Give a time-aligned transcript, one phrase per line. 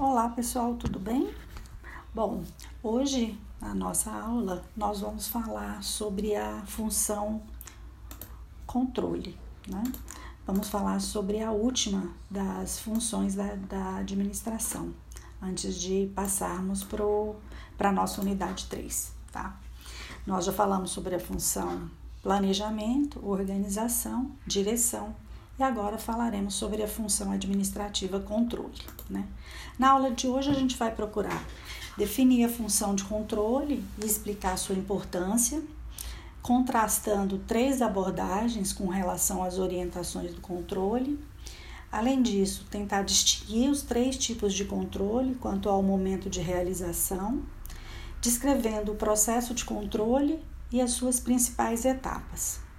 [0.00, 1.30] Olá pessoal, tudo bem?
[2.14, 2.42] Bom,
[2.82, 7.42] hoje na nossa aula nós vamos falar sobre a função
[8.66, 9.82] controle, né?
[10.46, 14.94] Vamos falar sobre a última das funções da, da administração,
[15.42, 19.60] antes de passarmos para a nossa unidade 3, tá?
[20.26, 21.90] Nós já falamos sobre a função
[22.22, 25.14] planejamento, organização, direção
[25.60, 28.80] e agora falaremos sobre a função administrativa controle.
[29.10, 29.26] Né?
[29.78, 31.44] Na aula de hoje, a gente vai procurar
[31.98, 35.62] definir a função de controle e explicar sua importância,
[36.40, 41.22] contrastando três abordagens com relação às orientações do controle.
[41.92, 47.42] Além disso, tentar distinguir os três tipos de controle quanto ao momento de realização,
[48.22, 52.69] descrevendo o processo de controle e as suas principais etapas.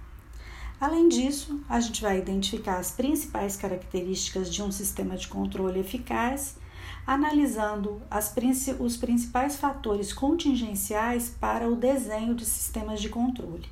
[0.82, 6.56] Além disso, a gente vai identificar as principais características de um sistema de controle eficaz,
[7.06, 8.34] analisando as,
[8.80, 13.68] os principais fatores contingenciais para o desenho de sistemas de controle,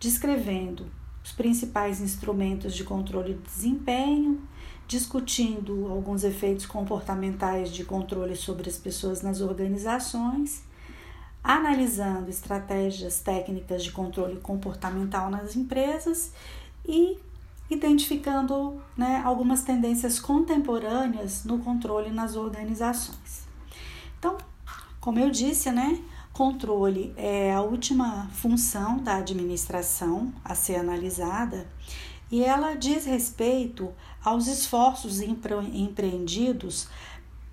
[0.00, 0.86] descrevendo
[1.22, 4.40] os principais instrumentos de controle de desempenho,
[4.86, 10.66] discutindo alguns efeitos comportamentais de controle sobre as pessoas nas organizações
[11.48, 16.30] analisando estratégias técnicas de controle comportamental nas empresas
[16.86, 17.16] e
[17.70, 23.48] identificando né, algumas tendências contemporâneas no controle nas organizações.
[24.18, 24.36] Então,
[25.00, 25.98] como eu disse, né,
[26.34, 31.66] controle é a última função da administração a ser analisada
[32.30, 33.90] e ela diz respeito
[34.22, 36.88] aos esforços empreendidos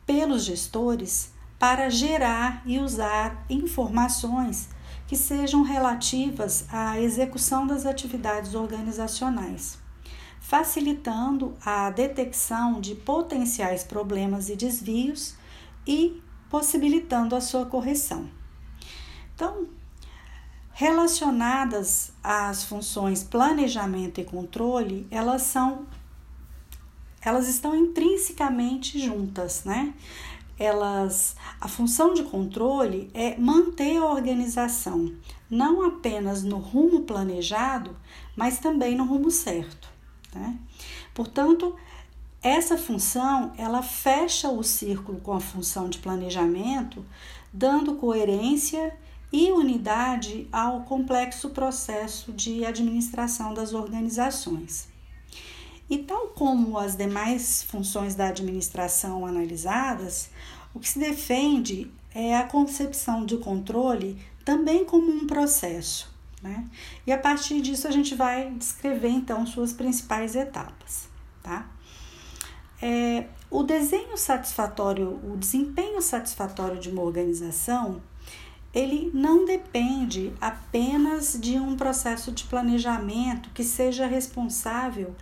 [0.06, 4.70] pelos gestores para gerar e usar informações
[5.08, 9.78] que sejam relativas à execução das atividades organizacionais,
[10.40, 15.36] facilitando a detecção de potenciais problemas e desvios
[15.86, 18.30] e possibilitando a sua correção.
[19.34, 19.68] Então,
[20.72, 25.86] relacionadas às funções planejamento e controle, elas são
[27.22, 29.96] elas estão intrinsecamente juntas, né?
[30.58, 35.12] Elas a função de controle é manter a organização
[35.50, 37.96] não apenas no rumo planejado,
[38.36, 39.90] mas também no rumo certo.
[40.34, 40.58] Né?
[41.14, 41.76] Portanto,
[42.42, 47.06] essa função ela fecha o círculo com a função de planejamento,
[47.52, 48.96] dando coerência
[49.32, 54.88] e unidade ao complexo processo de administração das organizações.
[55.90, 60.30] E tal como as demais funções da administração analisadas,
[60.74, 66.14] o que se defende é a concepção de controle também como um processo.
[66.42, 66.66] Né?
[67.06, 71.08] E a partir disso a gente vai descrever então suas principais etapas.
[71.42, 71.68] Tá?
[72.82, 78.02] É, o desenho satisfatório, o desempenho satisfatório de uma organização,
[78.74, 85.16] ele não depende apenas de um processo de planejamento que seja responsável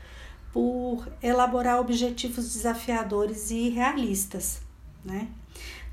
[0.53, 4.61] por elaborar objetivos desafiadores e realistas.
[5.03, 5.27] Né?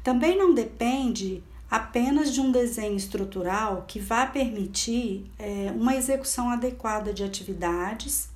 [0.04, 7.12] Também não depende apenas de um desenho estrutural que vá permitir é, uma execução adequada
[7.12, 8.28] de atividades,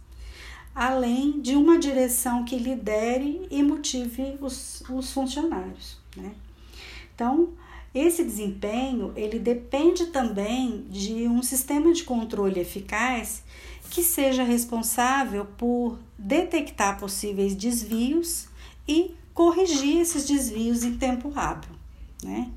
[0.74, 5.98] além de uma direção que lidere e motive os, os funcionários.
[6.16, 6.32] Né?
[7.14, 7.50] Então,
[7.94, 13.44] esse desempenho ele depende também de um sistema de controle eficaz
[13.94, 18.48] que seja responsável por detectar possíveis desvios
[18.88, 21.70] e corrigir esses desvios em tempo hábil.
[22.20, 22.50] Né?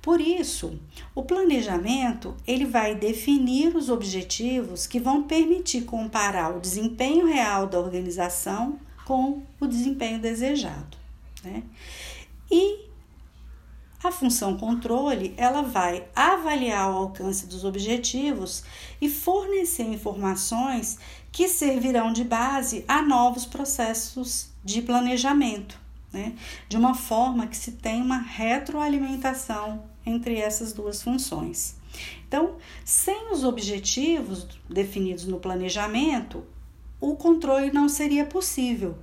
[0.00, 0.78] Por isso,
[1.12, 7.80] o planejamento ele vai definir os objetivos que vão permitir comparar o desempenho real da
[7.80, 10.96] organização com o desempenho desejado.
[11.42, 11.64] Né?
[12.48, 12.88] E
[14.08, 18.62] a função controle, ela vai avaliar o alcance dos objetivos
[19.00, 20.98] e fornecer informações
[21.32, 25.78] que servirão de base a novos processos de planejamento,
[26.12, 26.34] né?
[26.68, 31.76] De uma forma que se tem uma retroalimentação entre essas duas funções.
[32.26, 36.44] Então, sem os objetivos definidos no planejamento,
[37.00, 38.96] o controle não seria possível,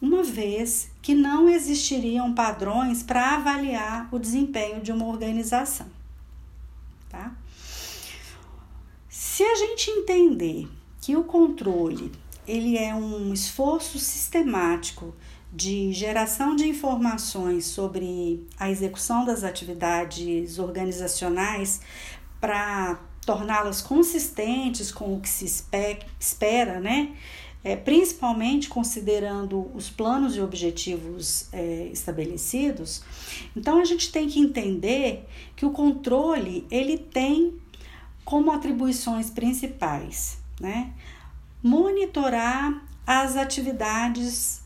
[0.00, 5.86] uma vez que não existiriam padrões para avaliar o desempenho de uma organização.
[7.08, 7.34] Tá?
[9.08, 10.68] Se a gente entender
[11.00, 12.12] que o controle
[12.46, 15.14] ele é um esforço sistemático
[15.52, 21.80] de geração de informações sobre a execução das atividades organizacionais
[22.40, 25.44] para torná-las consistentes com o que se
[26.20, 27.16] espera, né?
[27.64, 33.02] É, principalmente considerando os planos e objetivos é, estabelecidos.
[33.56, 35.26] Então a gente tem que entender
[35.56, 37.58] que o controle ele tem
[38.22, 40.92] como atribuições principais, né?
[41.62, 44.62] Monitorar as atividades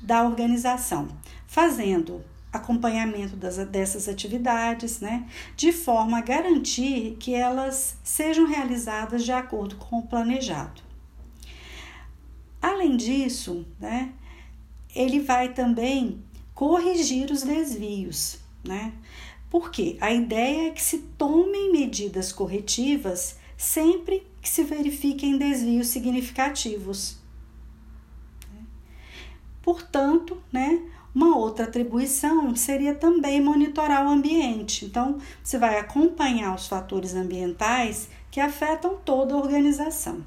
[0.00, 1.08] da organização,
[1.46, 9.32] fazendo acompanhamento das, dessas atividades, né, de forma a garantir que elas sejam realizadas de
[9.32, 10.91] acordo com o planejado.
[12.62, 14.12] Além disso, né,
[14.94, 16.22] ele vai também
[16.54, 18.92] corrigir os desvios, né?
[19.50, 27.18] Porque a ideia é que se tomem medidas corretivas sempre que se verifiquem desvios significativos.
[29.60, 30.80] Portanto, né,
[31.14, 34.84] uma outra atribuição seria também monitorar o ambiente.
[34.84, 40.24] Então, você vai acompanhar os fatores ambientais que afetam toda a organização.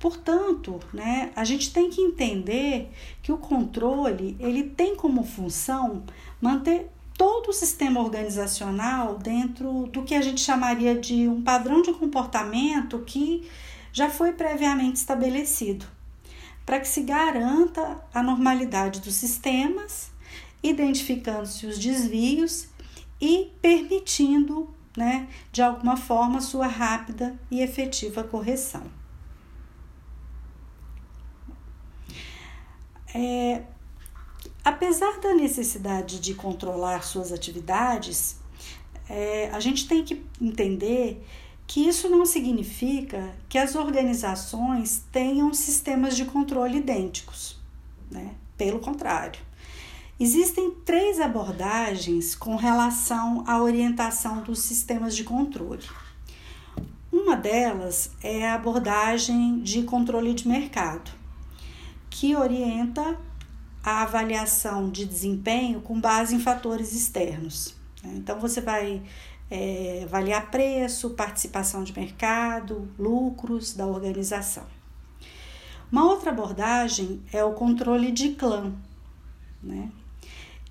[0.00, 2.90] Portanto, né, a gente tem que entender
[3.22, 6.02] que o controle ele tem como função
[6.40, 11.92] manter todo o sistema organizacional dentro do que a gente chamaria de um padrão de
[11.92, 13.46] comportamento que
[13.92, 15.84] já foi previamente estabelecido
[16.64, 20.10] para que se garanta a normalidade dos sistemas,
[20.62, 22.68] identificando-se os desvios
[23.20, 28.99] e permitindo, né, de alguma forma, sua rápida e efetiva correção.
[33.14, 33.62] É,
[34.64, 38.36] apesar da necessidade de controlar suas atividades,
[39.08, 41.24] é, a gente tem que entender
[41.66, 47.60] que isso não significa que as organizações tenham sistemas de controle idênticos,
[48.10, 48.34] né?
[48.56, 49.40] Pelo contrário.
[50.18, 55.86] Existem três abordagens com relação à orientação dos sistemas de controle.
[57.10, 61.10] Uma delas é a abordagem de controle de mercado,
[62.10, 63.16] que orienta
[63.82, 67.74] a avaliação de desempenho com base em fatores externos.
[68.02, 68.14] Né?
[68.16, 69.02] Então, você vai
[69.50, 74.64] é, avaliar preço, participação de mercado, lucros da organização.
[75.90, 78.72] Uma outra abordagem é o controle de clã.
[79.62, 79.90] Né?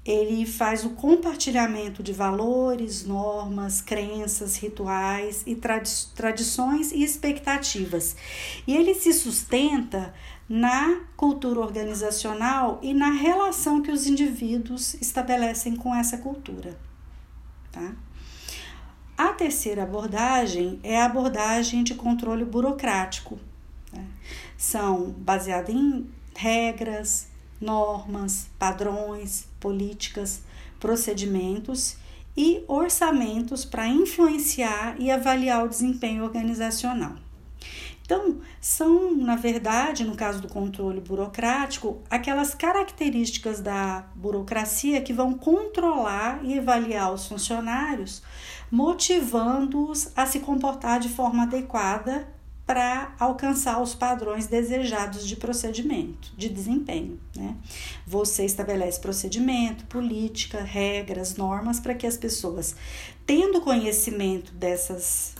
[0.05, 8.15] Ele faz o compartilhamento de valores, normas, crenças, rituais e tradi tradições e expectativas.
[8.65, 10.13] E ele se sustenta
[10.49, 16.75] na cultura organizacional e na relação que os indivíduos estabelecem com essa cultura.
[17.71, 17.93] Tá?
[19.15, 23.37] A terceira abordagem é a abordagem de controle burocrático.
[23.93, 24.03] Né?
[24.57, 27.27] São baseadas em regras,
[27.61, 30.41] normas, padrões, políticas,
[30.79, 31.97] procedimentos
[32.35, 37.15] e orçamentos para influenciar e avaliar o desempenho organizacional.
[38.09, 45.35] Então, são, na verdade, no caso do controle burocrático, aquelas características da burocracia que vão
[45.35, 48.23] controlar e avaliar os funcionários
[48.71, 52.27] motivando-os a se comportar de forma adequada
[52.65, 57.19] para alcançar os padrões desejados de procedimento, de desempenho.
[57.35, 57.55] Né?
[58.07, 62.75] Você estabelece procedimento, política, regras, normas para que as pessoas,
[63.25, 65.35] tendo conhecimento dessas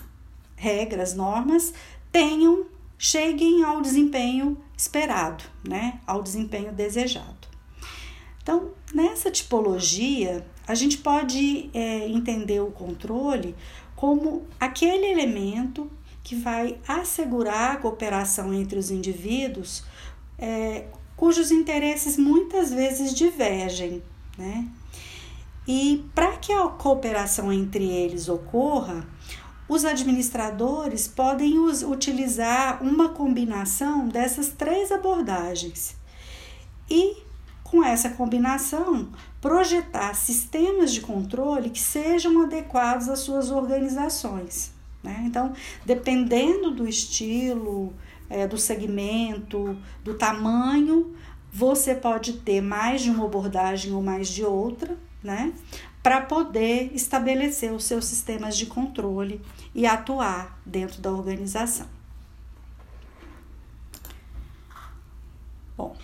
[0.56, 1.72] regras, normas,
[2.12, 2.66] tenham,
[2.98, 6.00] cheguem ao desempenho esperado, né?
[6.06, 7.48] ao desempenho desejado.
[8.42, 13.54] Então, nessa tipologia, a gente pode é, entender o controle
[13.94, 15.90] como aquele elemento
[16.22, 19.84] que vai assegurar a cooperação entre os indivíduos
[20.38, 20.86] é,
[21.16, 24.02] cujos interesses muitas vezes divergem,
[24.38, 24.66] né?
[25.68, 29.06] E para que a cooperação entre eles ocorra,
[29.70, 35.94] os administradores podem utilizar uma combinação dessas três abordagens.
[36.90, 37.18] E
[37.62, 39.10] com essa combinação,
[39.40, 44.72] projetar sistemas de controle que sejam adequados às suas organizações.
[45.04, 45.22] Né?
[45.24, 45.52] Então,
[45.86, 47.94] dependendo do estilo,
[48.28, 51.14] é, do segmento, do tamanho,
[51.52, 55.52] você pode ter mais de uma abordagem ou mais de outra, né?
[56.02, 59.40] Para poder estabelecer os seus sistemas de controle
[59.74, 61.86] e atuar dentro da organização.
[65.76, 65.96] Bom,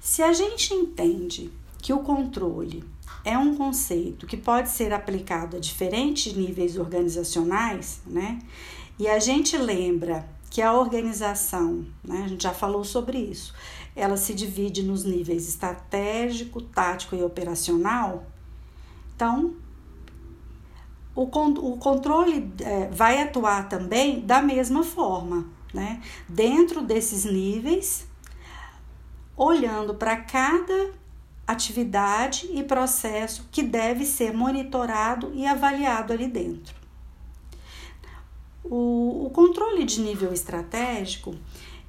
[0.00, 2.84] se a gente entende que o controle
[3.24, 8.38] é um conceito que pode ser aplicado a diferentes níveis organizacionais, né?
[8.98, 13.54] E a gente lembra que a organização, né, a gente já falou sobre isso,
[13.94, 18.26] ela se divide nos níveis estratégico, tático e operacional.
[19.18, 19.56] Então,
[21.12, 25.44] o, o controle é, vai atuar também da mesma forma,
[25.74, 28.06] né, dentro desses níveis,
[29.36, 30.92] olhando para cada
[31.44, 36.76] atividade e processo que deve ser monitorado e avaliado ali dentro.
[38.62, 41.34] O, o controle de nível estratégico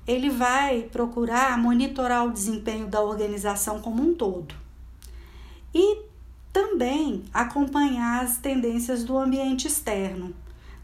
[0.08, 4.56] ele vai procurar monitorar o desempenho da organização como um todo
[5.72, 6.09] e
[6.52, 10.34] também acompanhar as tendências do ambiente externo,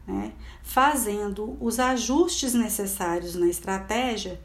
[0.07, 0.31] né?
[0.63, 4.39] fazendo os ajustes necessários na estratégia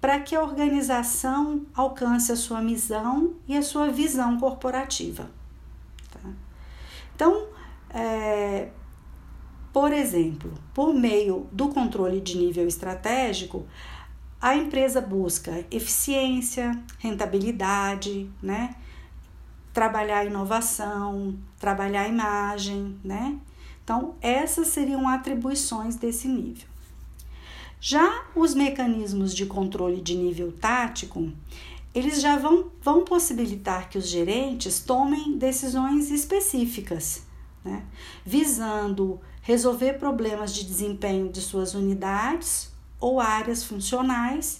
[0.00, 5.30] para que a organização alcance a sua missão e a sua visão corporativa.
[6.10, 6.30] Tá?
[7.14, 7.48] Então,
[7.90, 8.68] é,
[9.72, 13.66] por exemplo, por meio do controle de nível estratégico,
[14.40, 18.74] a empresa busca eficiência, rentabilidade, né?
[19.80, 23.38] Trabalhar inovação, trabalhar imagem, né?
[23.82, 26.68] Então, essas seriam atribuições desse nível.
[27.80, 31.32] Já os mecanismos de controle de nível tático,
[31.94, 37.22] eles já vão, vão possibilitar que os gerentes tomem decisões específicas,
[37.64, 37.82] né?
[38.22, 42.70] visando resolver problemas de desempenho de suas unidades
[43.00, 44.59] ou áreas funcionais,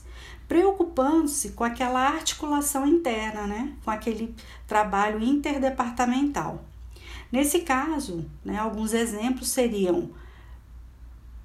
[0.51, 3.73] preocupando-se com aquela articulação interna, né?
[3.85, 4.35] com aquele
[4.67, 6.65] trabalho interdepartamental.
[7.31, 10.11] Nesse caso, né, alguns exemplos seriam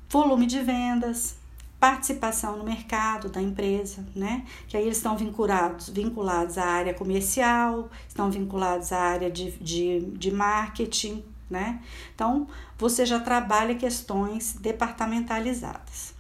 [0.09, 1.37] volume de vendas,
[1.79, 4.43] participação no mercado da empresa, né?
[4.67, 9.99] Que aí eles estão vinculados, vinculados à área comercial, estão vinculados à área de, de,
[9.99, 11.79] de marketing, né?
[12.15, 16.14] Então, você já trabalha questões departamentalizadas.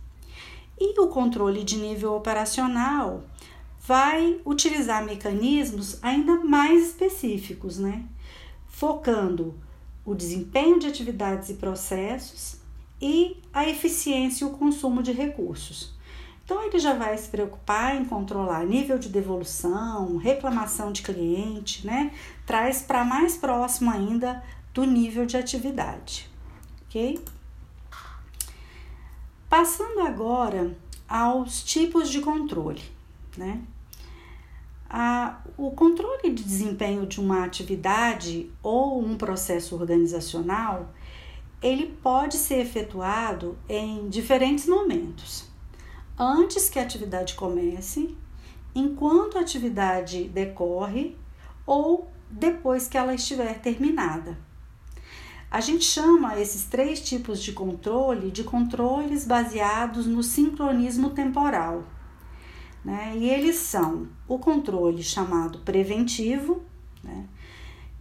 [0.79, 3.23] E o controle de nível operacional
[3.79, 8.03] vai utilizar mecanismos ainda mais específicos, né?
[8.67, 9.55] Focando
[10.03, 12.57] o desempenho de atividades e processos
[13.01, 15.95] e a eficiência e o consumo de recursos.
[16.43, 22.11] Então, ele já vai se preocupar em controlar nível de devolução, reclamação de cliente, né?
[22.45, 26.29] Traz para mais próximo ainda do nível de atividade,
[26.85, 27.19] ok?
[29.57, 30.75] Passando agora
[31.07, 32.81] aos tipos de controle,
[33.37, 33.61] né?
[34.89, 40.93] A, o controle de desempenho de uma atividade ou um processo organizacional
[41.63, 45.45] ele pode ser efetuado em diferentes momentos.
[46.19, 48.13] Antes que a atividade comece,
[48.75, 51.15] enquanto a atividade decorre
[51.65, 54.37] ou depois que ela estiver terminada.
[55.55, 61.85] A gente chama esses três tipos de controle de controles baseados no sincronismo temporal.
[62.83, 63.13] Né?
[63.15, 66.61] E eles são o controle chamado preventivo,
[67.01, 67.23] né?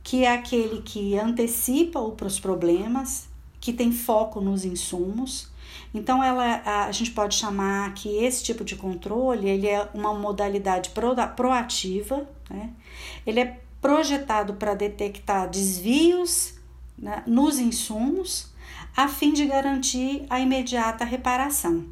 [0.02, 3.28] que é aquele que antecipa os problemas
[3.60, 5.48] que tem foco nos insumos.
[5.94, 10.90] Então, ela, a, gente pode chamar que esse tipo de controle ele é uma modalidade
[10.90, 12.70] pro, proativa, né?
[13.24, 16.53] ele é projetado para detectar desvios
[16.98, 18.52] né, nos insumos,
[18.96, 21.84] a fim de garantir a imediata reparação.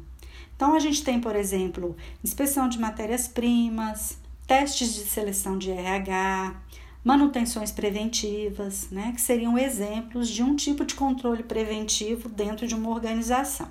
[0.55, 4.17] Então, a gente tem, por exemplo, inspeção de matérias-primas,
[4.47, 6.55] testes de seleção de RH,
[7.03, 12.89] manutenções preventivas, né, que seriam exemplos de um tipo de controle preventivo dentro de uma
[12.89, 13.67] organização.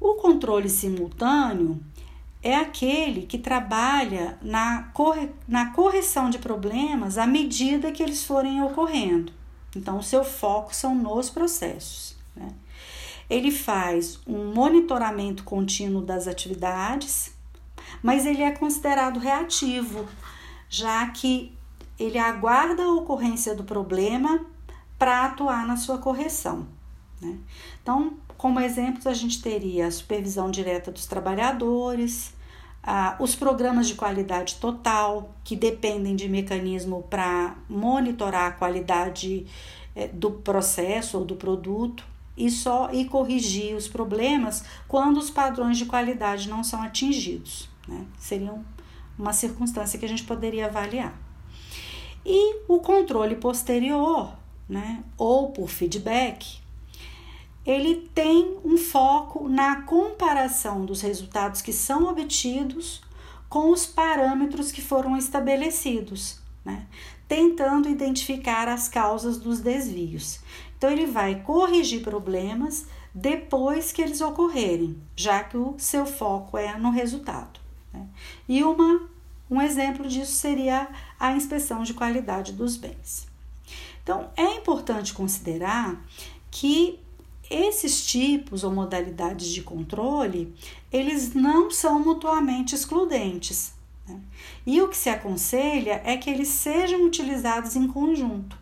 [0.00, 1.80] O controle simultâneo
[2.40, 8.62] é aquele que trabalha na, corre, na correção de problemas à medida que eles forem
[8.62, 9.32] ocorrendo.
[9.76, 12.16] Então, o seu foco são nos processos.
[12.34, 12.48] Né?
[13.28, 17.32] Ele faz um monitoramento contínuo das atividades,
[18.02, 20.08] mas ele é considerado reativo,
[20.68, 21.52] já que
[21.98, 24.44] ele aguarda a ocorrência do problema
[24.98, 26.66] para atuar na sua correção.
[27.20, 27.38] Né?
[27.82, 32.32] Então, como exemplos, a gente teria a supervisão direta dos trabalhadores,
[32.82, 39.46] ah, os programas de qualidade total, que dependem de mecanismo para monitorar a qualidade
[39.94, 42.04] eh, do processo ou do produto
[42.36, 47.68] e só e corrigir os problemas quando os padrões de qualidade não são atingidos.
[47.86, 48.06] Né?
[48.18, 48.64] Seriam
[49.18, 51.18] uma circunstância que a gente poderia avaliar.
[52.24, 54.32] E o controle posterior,
[54.68, 56.57] né, ou por feedback,
[57.70, 63.02] ele tem um foco na comparação dos resultados que são obtidos
[63.46, 66.86] com os parâmetros que foram estabelecidos, né,
[67.28, 70.40] tentando identificar as causas dos desvios.
[70.78, 76.78] Então, ele vai corrigir problemas depois que eles ocorrerem, já que o seu foco é
[76.78, 77.60] no resultado.
[77.92, 78.06] Né?
[78.48, 79.08] E uma,
[79.50, 80.88] um exemplo disso seria
[81.20, 83.28] a inspeção de qualidade dos bens.
[84.02, 86.02] Então, é importante considerar
[86.50, 86.98] que
[87.50, 90.54] esses tipos ou modalidades de controle,
[90.92, 93.72] eles não são mutuamente excludentes.
[94.06, 94.20] Né?
[94.66, 98.58] E o que se aconselha é que eles sejam utilizados em conjunto,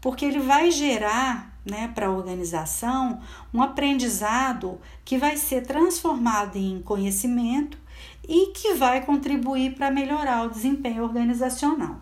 [0.00, 3.20] porque ele vai gerar né, para a organização
[3.52, 7.78] um aprendizado que vai ser transformado em conhecimento
[8.26, 12.00] e que vai contribuir para melhorar o desempenho organizacional.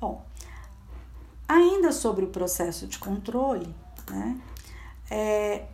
[0.00, 0.25] Bom,
[1.48, 3.74] ainda sobre o processo de controle,
[4.10, 4.40] né,
[5.10, 5.66] é,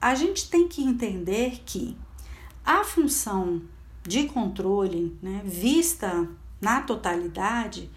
[0.00, 1.96] a gente tem que entender que
[2.64, 3.62] a função
[4.02, 6.28] de controle, né, vista
[6.60, 7.90] na totalidade,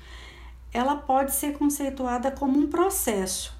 [0.73, 3.53] ela pode ser conceituada como um processo,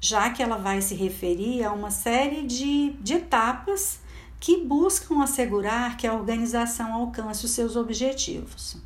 [0.00, 4.00] já que ela vai se referir a uma série de, de etapas
[4.38, 8.76] que buscam assegurar que a organização alcance os seus objetivos.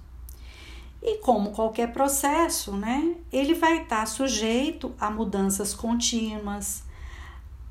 [1.03, 6.83] E como qualquer processo, né, ele vai estar sujeito a mudanças contínuas,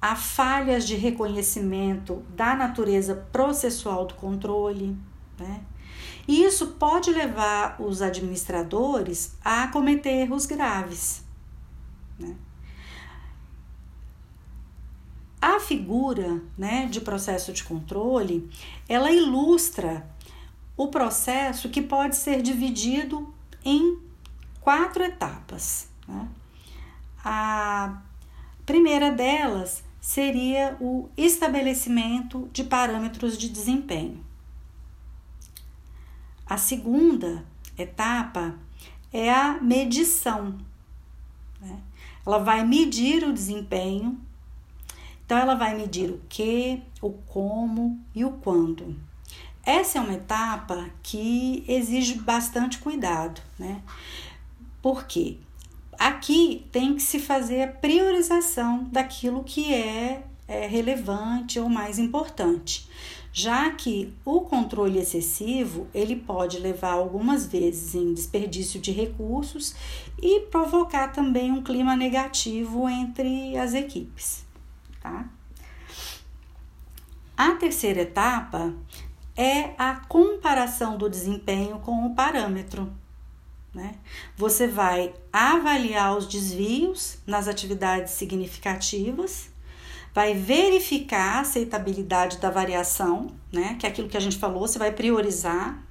[0.01, 4.97] a falhas de reconhecimento da natureza processual do controle,
[5.37, 5.61] né?
[6.27, 11.23] E isso pode levar os administradores a cometer erros graves.
[12.19, 12.35] Né?
[15.41, 18.47] A figura né, de processo de controle,
[18.87, 20.07] ela ilustra
[20.79, 23.33] o processo que pode ser dividido
[23.65, 23.99] em
[24.61, 25.89] quatro etapas.
[26.07, 26.25] Né?
[27.21, 28.01] A
[28.65, 34.23] primeira delas seria o estabelecimento de parâmetros de desempenho.
[36.45, 37.43] A segunda
[37.77, 38.55] etapa
[39.11, 40.57] é a medição.
[41.59, 41.77] Né?
[42.25, 44.17] Ela vai medir o desempenho,
[45.25, 49.08] então ela vai medir o que, o como e o quando.
[49.69, 53.83] Essa é uma etapa que exige bastante cuidado, né?
[54.81, 55.37] Porque
[55.93, 62.89] aqui tem que se fazer a priorização daquilo que é, é relevante ou mais importante
[63.31, 69.75] já que o controle excessivo ele pode levar algumas vezes em desperdício de recursos
[70.19, 74.43] e provocar também um clima negativo entre as equipes,
[74.99, 75.29] tá?
[77.37, 78.73] A terceira etapa
[79.41, 82.91] é a comparação do desempenho com o parâmetro.
[83.73, 83.95] Né?
[84.35, 89.49] Você vai avaliar os desvios nas atividades significativas
[90.13, 93.75] vai verificar a aceitabilidade da variação, né?
[93.79, 95.81] Que é aquilo que a gente falou, você vai priorizar.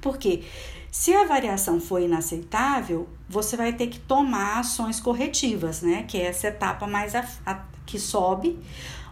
[0.00, 0.42] Porque
[0.90, 6.04] se a variação for inaceitável, você vai ter que tomar ações corretivas, né?
[6.08, 8.58] Que é essa etapa mais a, a, que sobe,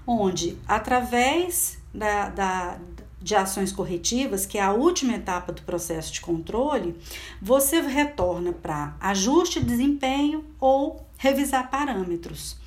[0.07, 2.79] onde através da, da,
[3.25, 6.95] de ações corretivas, que é a última etapa do processo de controle,
[7.41, 12.59] você retorna para ajuste de desempenho ou revisar parâmetros,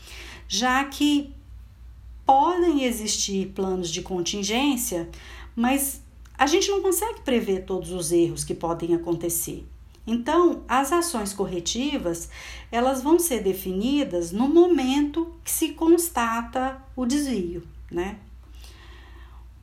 [0.48, 1.32] já que
[2.26, 5.08] podem existir planos de contingência,
[5.56, 6.02] mas
[6.36, 9.64] a gente não consegue prever todos os erros que podem acontecer.
[10.08, 12.30] Então, as ações corretivas,
[12.72, 18.18] elas vão ser definidas no momento que se constata o desvio, né?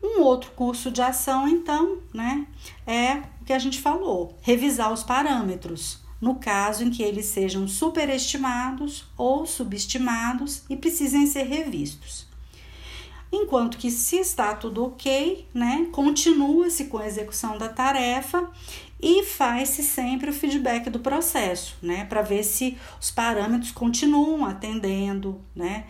[0.07, 2.47] Um outro curso de ação, então, né,
[2.87, 7.67] é o que a gente falou, revisar os parâmetros, no caso em que eles sejam
[7.67, 12.27] superestimados ou subestimados e precisem ser revistos.
[13.33, 18.51] Enquanto que se está tudo ok, né, continua-se com a execução da tarefa
[19.05, 25.39] e faz-se sempre o feedback do processo, né, para ver se os parâmetros continuam atendendo,
[25.55, 25.85] né,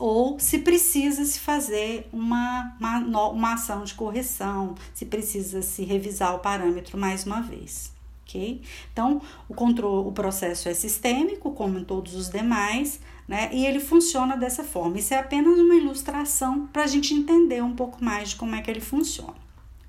[0.00, 6.34] ou se precisa se fazer uma, uma, uma ação de correção, se precisa se revisar
[6.34, 8.60] o parâmetro mais uma vez ok?
[8.92, 13.48] Então, o controle, o processo é sistêmico, como em todos os demais, né?
[13.54, 14.98] E ele funciona dessa forma.
[14.98, 18.60] Isso é apenas uma ilustração para a gente entender um pouco mais de como é
[18.60, 19.32] que ele funciona,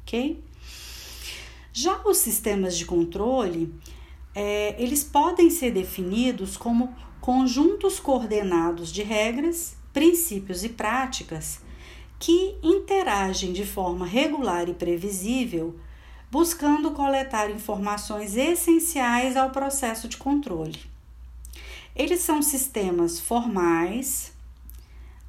[0.03, 0.41] ok?
[1.71, 3.73] Já os sistemas de controle,
[4.33, 11.61] é, eles podem ser definidos como conjuntos coordenados de regras, princípios e práticas
[12.19, 15.79] que interagem de forma regular e previsível
[16.29, 20.79] buscando coletar informações essenciais ao processo de controle.
[21.95, 24.31] Eles são sistemas formais,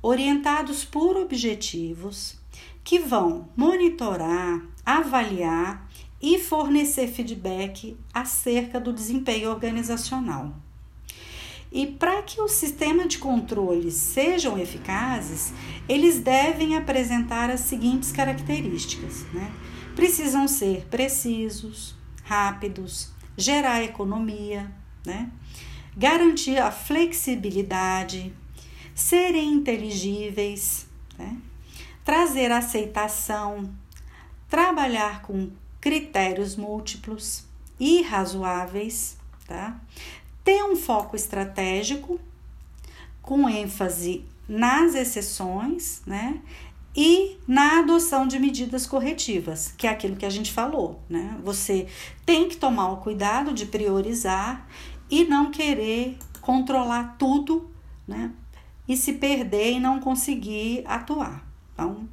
[0.03, 2.37] orientados por objetivos,
[2.85, 5.88] que vão monitorar, avaliar
[6.20, 10.54] e fornecer feedback acerca do desempenho organizacional.
[11.72, 15.52] E para que o sistema de controle sejam eficazes,
[15.88, 19.52] eles devem apresentar as seguintes características, né?
[19.94, 24.70] precisam ser precisos, rápidos, gerar economia,
[25.06, 25.30] né?
[25.96, 28.35] garantir a flexibilidade,
[28.92, 31.37] serem inteligíveis, né?
[32.04, 33.72] trazer aceitação,
[34.48, 35.50] trabalhar com
[35.81, 37.45] critérios múltiplos
[37.79, 39.16] e razoáveis,
[39.47, 39.81] tá?
[40.45, 42.21] ter um foco estratégico
[43.23, 46.40] com ênfase nas exceções, né?
[46.97, 51.38] E na adoção de medidas corretivas, que é aquilo que a gente falou, né?
[51.45, 51.87] Você
[52.27, 54.66] tem que tomar o cuidado de priorizar
[55.09, 57.71] e não querer controlar tudo,
[58.09, 58.33] né?
[58.88, 61.47] E se perder e não conseguir atuar.
[61.73, 62.09] Então,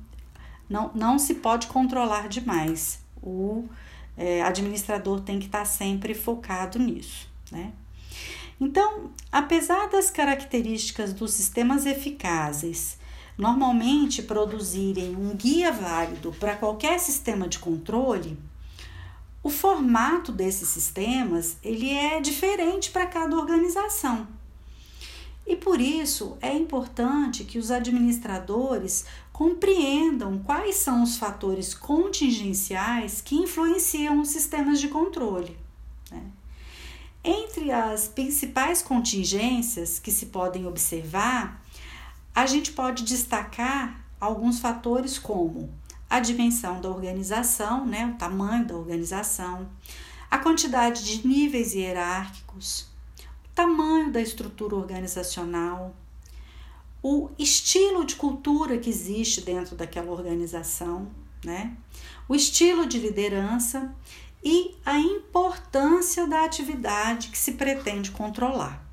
[0.69, 2.99] não, não se pode controlar demais.
[3.27, 3.65] O
[4.17, 7.73] é, administrador tem que estar sempre focado nisso, né?
[8.59, 12.97] Então, apesar das características dos sistemas eficazes
[13.37, 18.37] normalmente produzirem um guia válido para qualquer sistema de controle,
[19.43, 24.27] o formato desses sistemas ele é diferente para cada organização.
[25.45, 29.05] E por isso é importante que os administradores
[29.37, 35.55] compreendam quais são os fatores contingenciais que influenciam os sistemas de controle.
[36.09, 36.23] Né?
[37.23, 41.63] Entre as principais contingências que se podem observar,
[42.33, 45.69] a gente pode destacar alguns fatores como
[46.09, 49.69] a dimensão da organização, né, o tamanho da organização,
[50.31, 52.87] a quantidade de níveis hierárquicos,
[53.45, 55.95] o tamanho da estrutura organizacional,
[57.09, 61.07] o estilo de cultura que existe dentro daquela organização,
[61.41, 61.77] né?
[62.27, 63.95] O estilo de liderança
[64.43, 68.85] e a importância da atividade que se pretende controlar.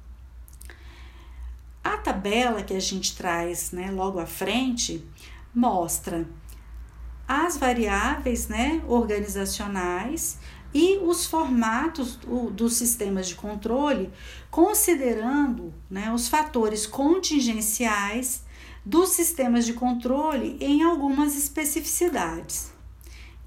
[1.83, 5.05] A tabela que a gente traz né, logo à frente
[5.53, 6.24] mostra
[7.27, 10.38] as variáveis né, organizacionais
[10.75, 14.11] e os formatos do, dos sistemas de controle,
[14.51, 18.43] considerando né, os fatores contingenciais
[18.85, 22.73] dos sistemas de controle em algumas especificidades.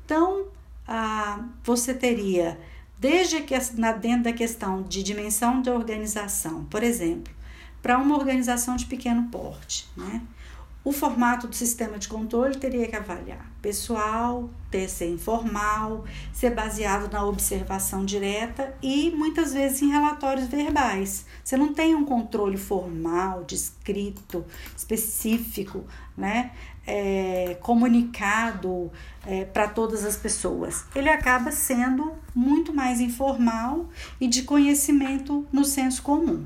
[0.06, 0.48] Então,
[0.88, 2.58] ah, você teria,
[2.98, 7.34] desde que na, dentro da questão de dimensão de organização, por exemplo,
[7.82, 10.22] para uma organização de pequeno porte, né?
[10.84, 17.12] O formato do sistema de controle teria que avaliar pessoal, ter ser informal, ser baseado
[17.12, 21.26] na observação direta e muitas vezes em relatórios verbais.
[21.44, 25.84] Você não tem um controle formal, descrito, específico,
[26.16, 26.52] né?
[26.86, 28.90] É, comunicado
[29.26, 30.86] é, para todas as pessoas.
[30.96, 33.90] Ele acaba sendo muito mais informal
[34.22, 36.46] e de conhecimento no senso comum.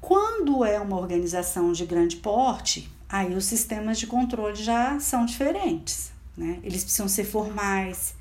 [0.00, 6.12] Quando é uma organização de grande porte, aí os sistemas de controle já são diferentes.
[6.36, 6.60] Né?
[6.62, 8.14] Eles precisam ser formais,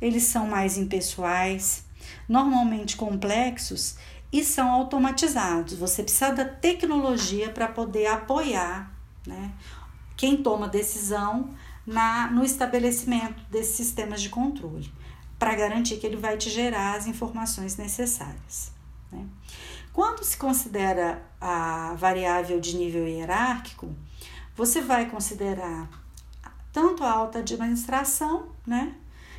[0.00, 1.84] eles são mais impessoais,
[2.28, 3.96] normalmente complexos
[4.32, 5.74] e são automatizados.
[5.74, 8.92] Você precisa da tecnologia para poder apoiar
[9.26, 9.52] né,
[10.16, 11.50] quem toma decisão
[11.86, 14.92] na, no estabelecimento desses sistemas de controle,
[15.38, 18.72] para garantir que ele vai te gerar as informações necessárias.
[19.12, 19.26] Né?
[19.92, 23.94] Quando se considera a variável de nível hierárquico,
[24.56, 25.88] você vai considerar
[26.72, 28.94] tanto a alta administração, né,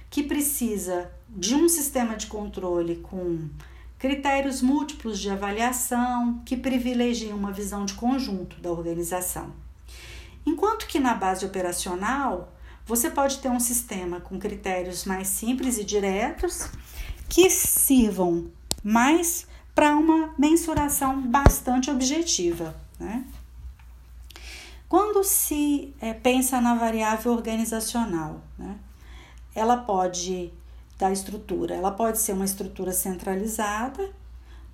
[0.10, 3.50] que precisa de um sistema de controle com
[3.98, 9.52] critérios múltiplos de avaliação que privilegiam uma visão de conjunto da organização.
[10.46, 12.54] Enquanto que na base operacional,
[12.86, 16.70] você pode ter um sistema com critérios mais simples e diretos
[17.28, 18.52] que sirvam
[18.84, 22.76] mais para uma mensuração bastante objetiva.
[23.00, 23.26] Né?
[24.88, 28.78] Quando se é, pensa na variável organizacional, né,
[29.54, 30.54] ela pode
[30.98, 34.14] da estrutura, ela pode ser uma estrutura centralizada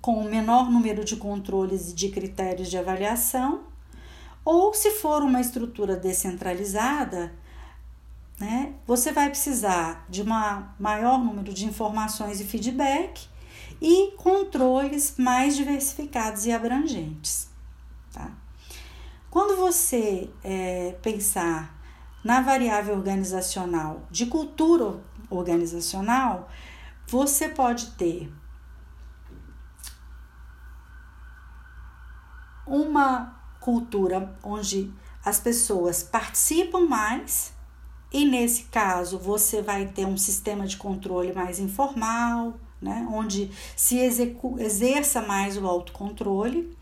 [0.00, 3.62] com o menor número de controles e de critérios de avaliação,
[4.44, 7.32] ou se for uma estrutura descentralizada,
[8.38, 10.26] né, você vai precisar de um
[10.78, 13.28] maior número de informações e feedback
[13.80, 17.48] e controles mais diversificados e abrangentes.
[18.12, 18.32] Tá?
[19.32, 21.74] Quando você é, pensar
[22.22, 26.50] na variável organizacional de cultura organizacional,
[27.06, 28.30] você pode ter
[32.66, 34.92] uma cultura onde
[35.24, 37.54] as pessoas participam mais
[38.12, 43.98] e nesse caso você vai ter um sistema de controle mais informal, né, onde se
[43.98, 46.76] exerça mais o autocontrole,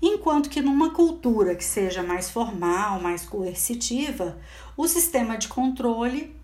[0.00, 4.38] enquanto que numa cultura que seja mais formal, mais coercitiva,
[4.76, 6.34] o sistema de controle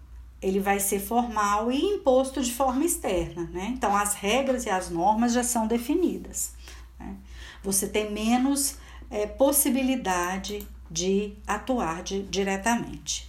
[0.40, 3.72] ele vai ser formal e imposto de forma externa, né?
[3.76, 6.52] Então as regras e as normas já são definidas.
[6.98, 7.16] Né?
[7.64, 8.76] Você tem menos
[9.10, 13.28] é, possibilidade de atuar de, diretamente.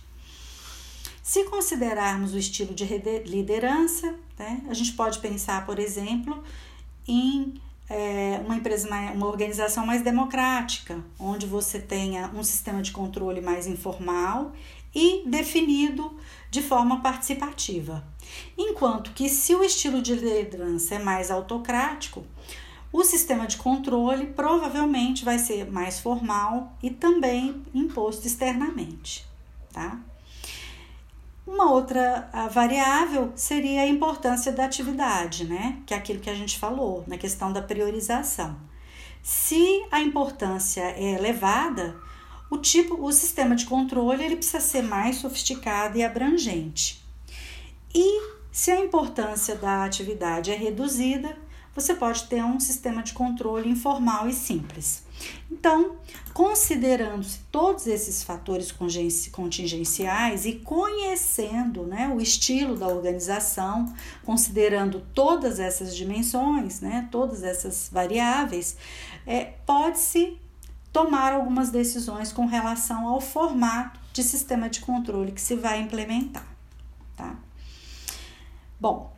[1.30, 2.86] Se considerarmos o estilo de
[3.24, 6.44] liderança, né, a gente pode pensar, por exemplo,
[7.08, 7.54] em
[7.88, 13.68] é, uma empresa, uma organização mais democrática, onde você tenha um sistema de controle mais
[13.68, 14.54] informal
[14.92, 18.04] e definido de forma participativa.
[18.58, 22.26] Enquanto que se o estilo de liderança é mais autocrático,
[22.92, 29.28] o sistema de controle provavelmente vai ser mais formal e também imposto externamente,
[29.72, 30.02] tá?
[31.52, 35.80] Uma outra variável seria a importância da atividade, né?
[35.86, 38.56] Que é aquilo que a gente falou na questão da priorização.
[39.22, 41.98] Se a importância é elevada,
[42.52, 47.04] o tipo, o sistema de controle ele precisa ser mais sofisticado e abrangente.
[47.94, 51.36] E se a importância da atividade é reduzida,
[51.76, 55.04] você pode ter um sistema de controle informal e simples.
[55.52, 55.98] Então,
[56.34, 58.72] considerando-se todos esses fatores
[59.32, 67.90] contingenciais e conhecendo né, o estilo da organização, considerando todas essas dimensões, né, todas essas
[67.92, 68.78] variáveis,
[69.26, 70.38] é, pode-se
[70.92, 76.48] tomar algumas decisões com relação ao formato de sistema de controle que se vai implementar.
[77.16, 77.36] Tá?
[78.80, 79.14] Bom,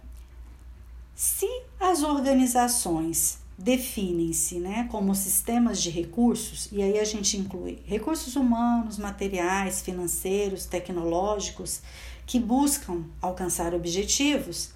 [1.15, 1.47] se
[1.79, 8.97] as organizações definem-se né, como sistemas de recursos, e aí a gente inclui recursos humanos,
[8.97, 11.81] materiais, financeiros, tecnológicos,
[12.25, 14.73] que buscam alcançar objetivos,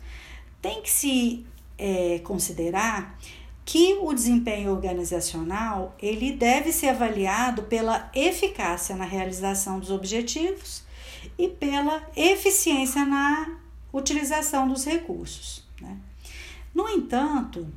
[0.62, 1.46] tem que se
[1.78, 3.18] é, considerar
[3.64, 10.84] que o desempenho organizacional ele deve ser avaliado pela eficácia na realização dos objetivos
[11.38, 13.58] e pela eficiência na
[13.92, 15.64] utilização dos recursos.
[15.82, 15.98] Né?
[16.74, 17.68] No entanto,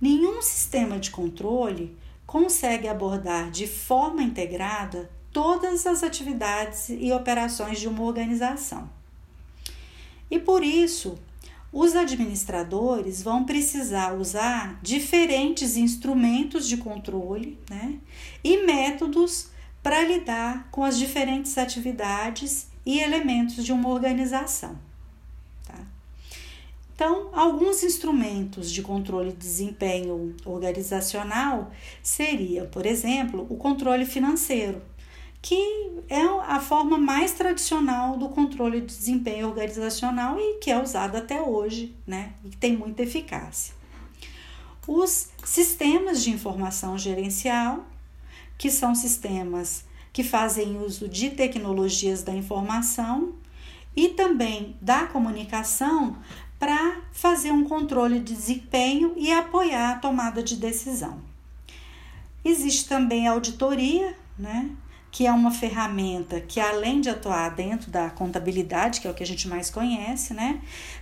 [0.00, 7.88] nenhum sistema de controle consegue abordar de forma integrada todas as atividades e operações de
[7.88, 8.88] uma organização.
[10.30, 11.18] E por isso,
[11.72, 17.98] os administradores vão precisar usar diferentes instrumentos de controle né,
[18.42, 19.48] e métodos
[19.82, 24.78] para lidar com as diferentes atividades e elementos de uma organização.
[27.00, 31.70] Então, alguns instrumentos de controle de desempenho organizacional
[32.02, 34.82] seriam, por exemplo, o controle financeiro,
[35.40, 35.56] que
[36.10, 41.40] é a forma mais tradicional do controle de desempenho organizacional e que é usado até
[41.40, 42.34] hoje, né?
[42.44, 43.72] E que tem muita eficácia.
[44.86, 47.82] Os sistemas de informação gerencial,
[48.58, 53.36] que são sistemas que fazem uso de tecnologias da informação
[53.96, 56.18] e também da comunicação
[56.60, 61.22] para fazer um controle de desempenho e apoiar a tomada de decisão.
[62.44, 64.70] Existe também a auditoria, né?
[65.10, 69.22] que é uma ferramenta que, além de atuar dentro da contabilidade, que é o que
[69.22, 70.60] a gente mais conhece, né,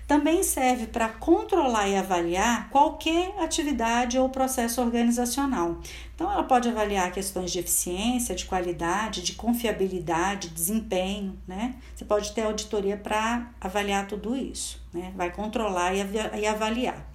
[0.09, 5.83] também serve para controlar e avaliar qualquer atividade ou processo organizacional.
[6.15, 11.75] Então, ela pode avaliar questões de eficiência, de qualidade, de confiabilidade, desempenho, né?
[11.95, 15.13] Você pode ter auditoria para avaliar tudo isso, né?
[15.15, 17.07] Vai controlar e avaliar.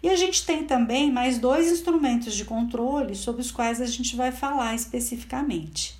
[0.00, 4.14] E a gente tem também mais dois instrumentos de controle sobre os quais a gente
[4.14, 5.98] vai falar especificamente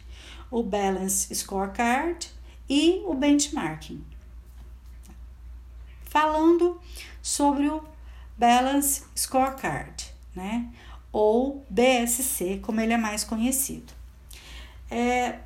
[0.48, 2.28] o Balance Scorecard
[2.68, 4.09] e o benchmarking.
[6.10, 6.78] Falando
[7.22, 7.82] sobre o
[8.36, 10.68] Balance Scorecard, né?
[11.10, 13.92] Ou BSC, como ele é mais conhecido.
[14.90, 15.38] É,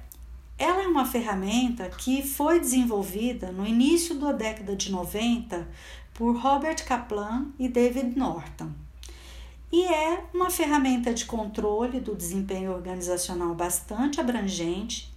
[0.59, 5.69] ela é uma ferramenta que foi desenvolvida no início da década de 90
[6.13, 8.73] por Robert Kaplan e David Norton
[9.75, 15.13] e é uma ferramenta de controle do desempenho organizacional bastante abrangente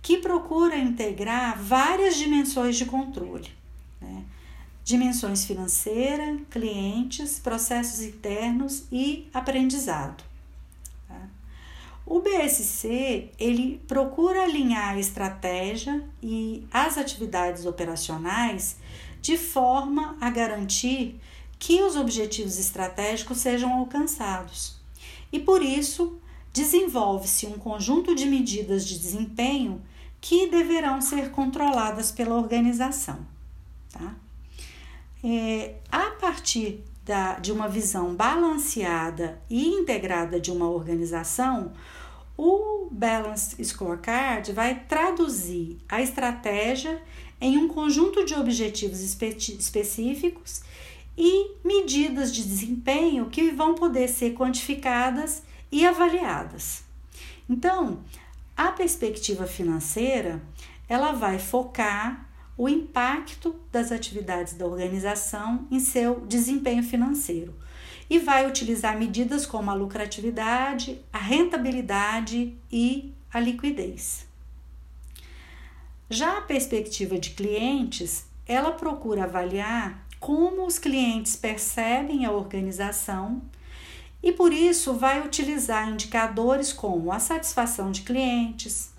[0.00, 3.50] que procura integrar várias dimensões de controle.
[4.00, 4.24] Né?
[4.88, 10.24] Dimensões financeira, clientes, processos internos e aprendizado.
[11.06, 11.28] Tá?
[12.06, 18.78] O BSC ele procura alinhar a estratégia e as atividades operacionais
[19.20, 21.20] de forma a garantir
[21.58, 24.80] que os objetivos estratégicos sejam alcançados.
[25.30, 26.18] E por isso,
[26.50, 29.82] desenvolve-se um conjunto de medidas de desempenho
[30.18, 33.18] que deverão ser controladas pela organização.
[33.92, 34.16] Tá?
[35.22, 41.72] É, a partir da, de uma visão balanceada e integrada de uma organização,
[42.36, 47.02] o Balanced Scorecard vai traduzir a estratégia
[47.40, 50.62] em um conjunto de objetivos espe específicos
[51.16, 56.84] e medidas de desempenho que vão poder ser quantificadas e avaliadas.
[57.50, 58.00] Então,
[58.56, 60.40] a perspectiva financeira,
[60.88, 62.27] ela vai focar
[62.58, 67.54] o impacto das atividades da organização em seu desempenho financeiro
[68.10, 74.26] e vai utilizar medidas como a lucratividade, a rentabilidade e a liquidez.
[76.10, 83.40] Já a perspectiva de clientes, ela procura avaliar como os clientes percebem a organização
[84.20, 88.90] e por isso vai utilizar indicadores como a satisfação de clientes,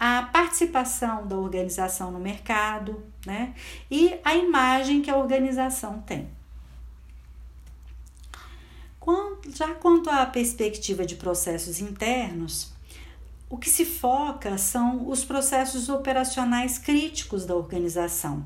[0.00, 3.54] a participação da organização no mercado, né?
[3.88, 6.28] E a imagem que a organização tem.
[9.54, 12.72] Já quanto à perspectiva de processos internos,
[13.48, 18.44] o que se foca são os processos operacionais críticos da organização,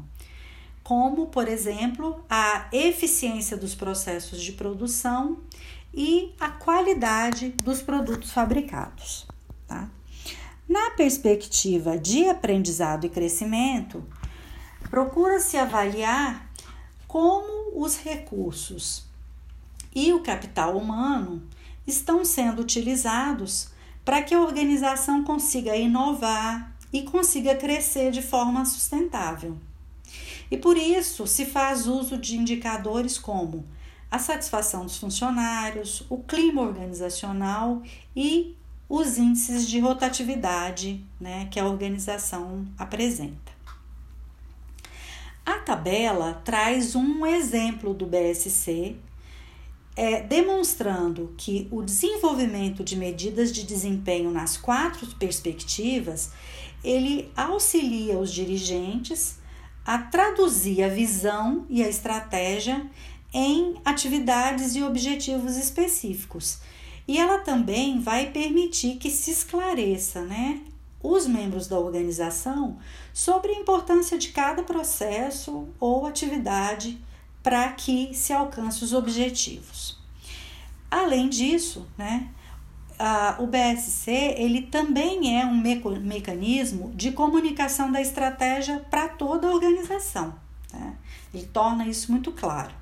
[0.82, 5.38] como, por exemplo, a eficiência dos processos de produção
[5.92, 9.26] e a qualidade dos produtos fabricados.
[9.66, 9.88] Tá?
[10.68, 14.02] Na perspectiva de aprendizado e crescimento,
[14.88, 16.50] procura-se avaliar
[17.06, 19.04] como os recursos
[19.94, 21.46] e o capital humano
[21.86, 23.68] estão sendo utilizados
[24.04, 29.58] para que a organização consiga inovar e consiga crescer de forma sustentável.
[30.50, 33.66] E por isso se faz uso de indicadores como
[34.10, 37.82] a satisfação dos funcionários, o clima organizacional
[38.14, 38.56] e
[38.94, 43.52] os índices de rotatividade né, que a organização apresenta.
[45.44, 48.96] A tabela traz um exemplo do BSC,
[49.96, 56.32] é, demonstrando que o desenvolvimento de medidas de desempenho nas quatro perspectivas
[56.82, 59.38] ele auxilia os dirigentes
[59.84, 62.88] a traduzir a visão e a estratégia
[63.32, 66.58] em atividades e objetivos específicos.
[67.06, 70.60] E ela também vai permitir que se esclareça, né,
[71.02, 72.78] os membros da organização
[73.12, 76.98] sobre a importância de cada processo ou atividade
[77.42, 79.98] para que se alcance os objetivos.
[80.90, 82.30] Além disso, né,
[82.98, 85.60] a, o BSC ele também é um
[86.00, 90.34] mecanismo de comunicação da estratégia para toda a organização.
[90.72, 90.96] Né?
[91.34, 92.74] Ele torna isso muito claro.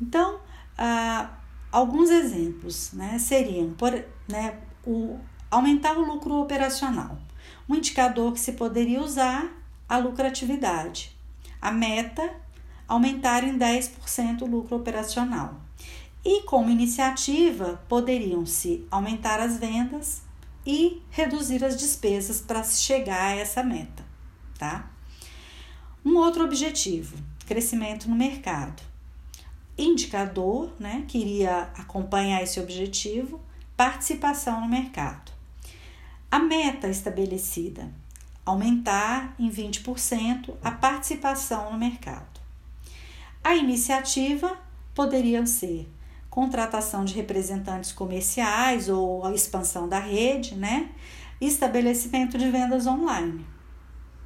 [0.00, 0.38] Então,
[0.78, 1.30] ah,
[1.72, 3.92] alguns exemplos né, seriam por,
[4.28, 5.18] né, o,
[5.50, 7.18] aumentar o lucro operacional.
[7.66, 9.50] Um indicador que se poderia usar
[9.88, 11.16] a lucratividade.
[11.60, 12.34] A meta,
[12.86, 15.60] aumentar em 10% o lucro operacional.
[16.24, 20.22] E como iniciativa, poderiam-se aumentar as vendas
[20.64, 24.04] e reduzir as despesas para chegar a essa meta,
[24.56, 24.88] tá?
[26.04, 28.91] Um outro objetivo, crescimento no mercado
[29.76, 33.40] indicador, né, que iria acompanhar esse objetivo,
[33.76, 35.32] participação no mercado.
[36.30, 37.92] A meta estabelecida,
[38.44, 42.40] aumentar em 20% a participação no mercado.
[43.42, 44.56] A iniciativa
[44.94, 45.88] poderia ser
[46.30, 50.90] contratação de representantes comerciais ou a expansão da rede, né?
[51.40, 53.44] Estabelecimento de vendas online,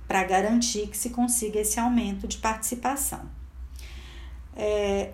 [0.06, 3.28] para garantir que se consiga esse aumento de participação.
[4.54, 5.12] É,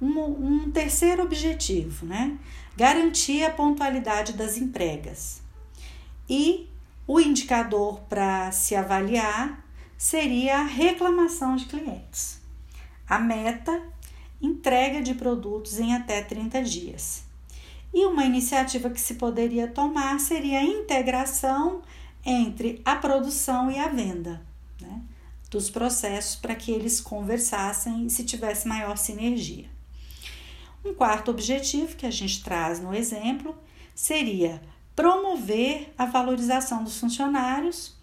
[0.00, 2.38] um, um terceiro objetivo, né?
[2.76, 5.42] Garantir a pontualidade das entregas.
[6.28, 6.68] E
[7.06, 9.64] o indicador para se avaliar
[9.96, 12.40] seria a reclamação de clientes.
[13.08, 13.82] A meta,
[14.40, 17.24] entrega de produtos em até 30 dias.
[17.92, 21.82] E uma iniciativa que se poderia tomar seria a integração
[22.24, 24.42] entre a produção e a venda
[24.80, 25.02] né,
[25.50, 29.73] dos processos para que eles conversassem e se tivesse maior sinergia.
[30.84, 33.56] Um quarto objetivo que a gente traz no exemplo
[33.94, 34.60] seria
[34.94, 37.96] promover a valorização dos funcionários.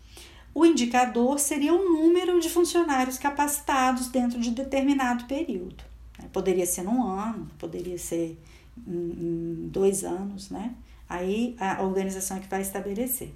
[0.54, 5.84] O indicador seria o número de funcionários capacitados dentro de determinado período.
[6.34, 8.38] Poderia ser num ano, poderia ser
[8.88, 10.74] em dois anos, né?
[11.08, 13.34] Aí a organização é que vai estabelecer.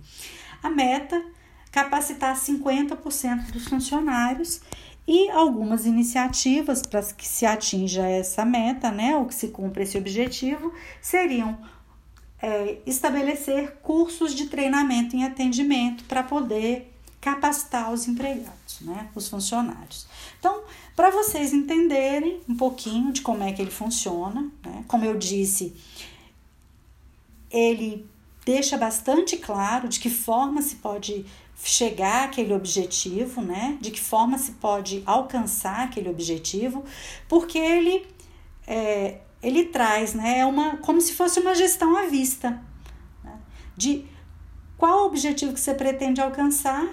[0.63, 1.23] A meta,
[1.71, 4.61] capacitar 50% dos funcionários
[5.07, 9.97] e algumas iniciativas para que se atinja essa meta, né, ou que se cumpra esse
[9.97, 11.57] objetivo, seriam
[12.41, 16.91] é, estabelecer cursos de treinamento em atendimento para poder
[17.21, 20.07] capacitar os empregados, né, os funcionários.
[20.39, 20.63] Então,
[20.95, 25.75] para vocês entenderem um pouquinho de como é que ele funciona, né, como eu disse,
[27.49, 28.07] ele
[28.45, 31.25] deixa bastante claro de que forma se pode
[31.65, 33.77] chegar àquele objetivo, né?
[33.81, 36.85] De que forma se pode alcançar aquele objetivo,
[37.27, 38.05] porque ele
[38.67, 40.39] é, ele traz, né?
[40.39, 42.61] É uma como se fosse uma gestão à vista,
[43.23, 43.39] né?
[43.75, 44.05] de
[44.77, 46.87] qual o objetivo que você pretende alcançar,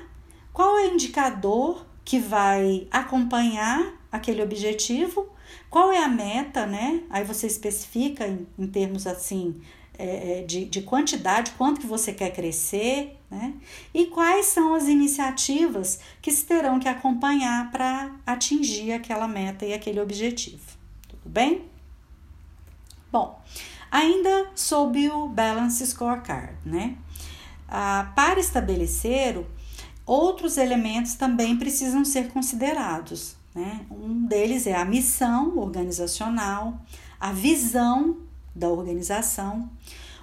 [0.55, 5.29] qual é o indicador que vai acompanhar aquele objetivo,
[5.69, 7.03] qual é a meta, né?
[7.11, 9.61] Aí você especifica em, em termos assim
[9.99, 13.55] é, é, de, de quantidade, quanto que você quer crescer, né?
[13.93, 19.73] E quais são as iniciativas que se terão que acompanhar para atingir aquela meta e
[19.73, 20.63] aquele objetivo.
[21.09, 21.65] Tudo bem?
[23.11, 23.41] Bom,
[23.91, 26.97] ainda sob o Balance Scorecard, né?
[27.69, 29.43] Ah, para estabelecer,
[30.05, 33.37] outros elementos também precisam ser considerados.
[33.55, 33.87] Né?
[33.91, 36.81] Um deles é a missão organizacional,
[37.21, 38.19] a visão
[38.55, 39.71] da organização,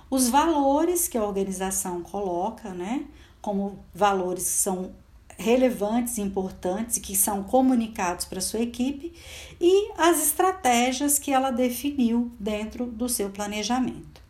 [0.10, 3.06] os valores que a organização coloca, né,
[3.42, 4.92] como valores que são
[5.38, 9.14] relevantes, importantes e que são comunicados para sua equipe
[9.60, 14.22] e as estratégias que ela definiu dentro do seu planejamento.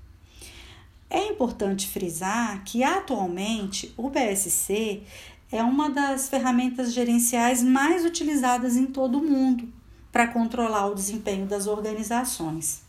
[1.09, 5.01] É importante frisar que atualmente o BSC
[5.51, 9.67] é uma das ferramentas gerenciais mais utilizadas em todo o mundo
[10.11, 12.83] para controlar o desempenho das organizações.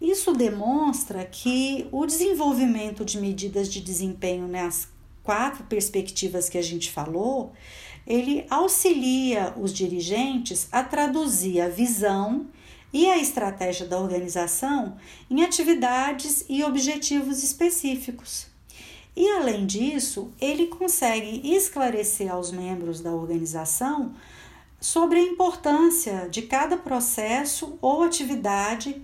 [0.00, 4.88] Isso demonstra que o desenvolvimento de medidas de desempenho nas
[5.22, 7.52] quatro perspectivas que a gente falou,
[8.06, 12.46] ele auxilia os dirigentes a traduzir a visão
[12.92, 14.96] e a estratégia da organização
[15.30, 18.46] em atividades e objetivos específicos.
[19.16, 24.12] E além disso, ele consegue esclarecer aos membros da organização
[24.80, 29.02] sobre a importância de cada processo ou atividade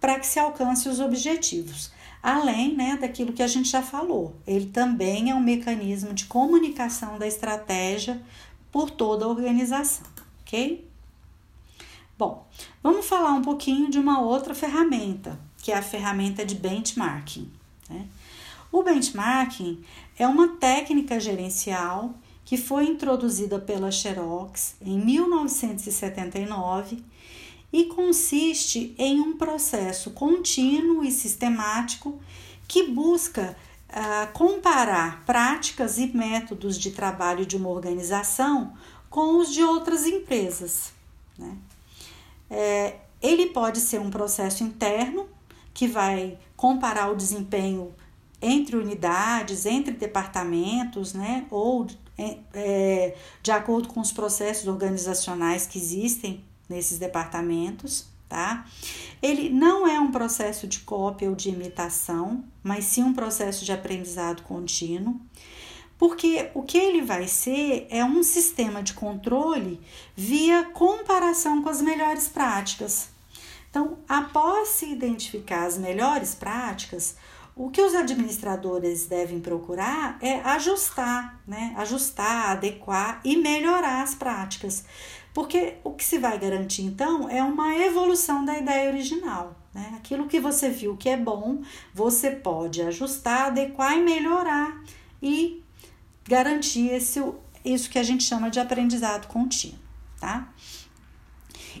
[0.00, 1.92] para que se alcance os objetivos.
[2.22, 7.18] Além né, daquilo que a gente já falou, ele também é um mecanismo de comunicação
[7.18, 8.20] da estratégia
[8.70, 10.06] por toda a organização,
[10.42, 10.86] ok?
[12.18, 12.46] Bom,
[12.82, 17.50] vamos falar um pouquinho de uma outra ferramenta, que é a ferramenta de benchmarking.
[17.88, 18.06] Né?
[18.70, 19.82] O benchmarking
[20.18, 27.02] é uma técnica gerencial que foi introduzida pela Xerox em 1979
[27.72, 32.20] e consiste em um processo contínuo e sistemático
[32.66, 33.56] que busca
[33.88, 38.72] uh, comparar práticas e métodos de trabalho de uma organização
[39.08, 40.92] com os de outras empresas.
[41.38, 41.56] Né?
[42.48, 45.28] É, ele pode ser um processo interno
[45.74, 47.94] que vai comparar o desempenho
[48.42, 51.46] entre unidades, entre departamentos, né?
[51.50, 58.64] ou é, é de acordo com os processos organizacionais que existem nesses departamentos, tá?
[59.20, 63.72] Ele não é um processo de cópia ou de imitação, mas sim um processo de
[63.72, 65.20] aprendizado contínuo,
[65.98, 69.78] porque o que ele vai ser é um sistema de controle
[70.16, 73.10] via comparação com as melhores práticas.
[73.68, 77.16] Então, após se identificar as melhores práticas,
[77.54, 81.74] o que os administradores devem procurar é ajustar, né?
[81.76, 84.84] Ajustar, adequar e melhorar as práticas,
[85.32, 89.56] porque o que se vai garantir então é uma evolução da ideia original.
[89.72, 89.94] Né?
[89.96, 91.62] Aquilo que você viu que é bom,
[91.94, 94.82] você pode ajustar, adequar e melhorar
[95.22, 95.62] e
[96.24, 97.22] garantir esse,
[97.64, 99.78] isso que a gente chama de aprendizado contínuo.
[100.18, 100.52] Tá?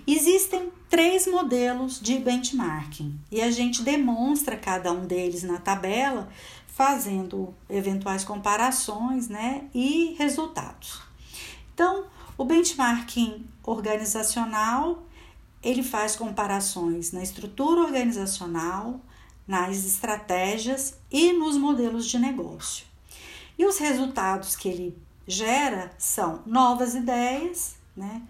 [0.06, 6.28] Existem três modelos de benchmarking e a gente demonstra cada um deles na tabela,
[6.66, 11.00] fazendo eventuais comparações né, e resultados.
[11.74, 12.06] Então,
[12.40, 15.02] o benchmarking organizacional,
[15.62, 18.98] ele faz comparações na estrutura organizacional,
[19.46, 22.86] nas estratégias e nos modelos de negócio.
[23.58, 28.22] E os resultados que ele gera são novas ideias, né?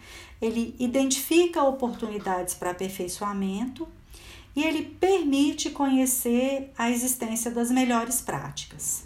[0.43, 3.87] ele identifica oportunidades para aperfeiçoamento
[4.57, 9.05] e ele permite conhecer a existência das melhores práticas.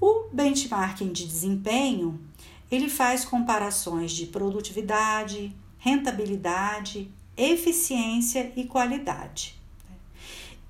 [0.00, 2.27] O benchmarking de desempenho
[2.70, 9.58] ele faz comparações de produtividade, rentabilidade, eficiência e qualidade.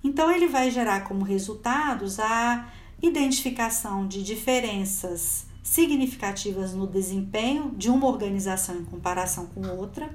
[0.02, 2.70] Então, ele vai gerar como resultados a
[3.02, 10.08] identificação de diferenças significativas no desempenho de uma organização em comparação com outra.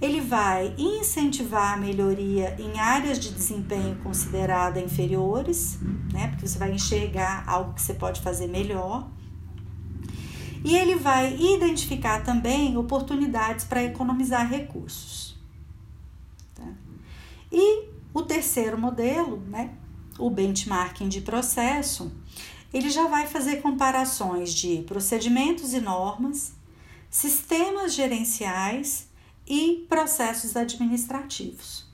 [0.00, 5.78] Ele vai incentivar a melhoria em áreas de desempenho consideradas inferiores,
[6.10, 6.28] né?
[6.28, 9.06] Porque você vai enxergar algo que você pode fazer melhor
[10.64, 15.36] e ele vai identificar também oportunidades para economizar recursos.
[16.54, 16.68] Tá?
[17.50, 19.74] E o terceiro modelo, né,
[20.18, 22.12] o benchmarking de processo,
[22.72, 26.52] ele já vai fazer comparações de procedimentos e normas,
[27.08, 29.08] sistemas gerenciais
[29.46, 31.88] e processos administrativos.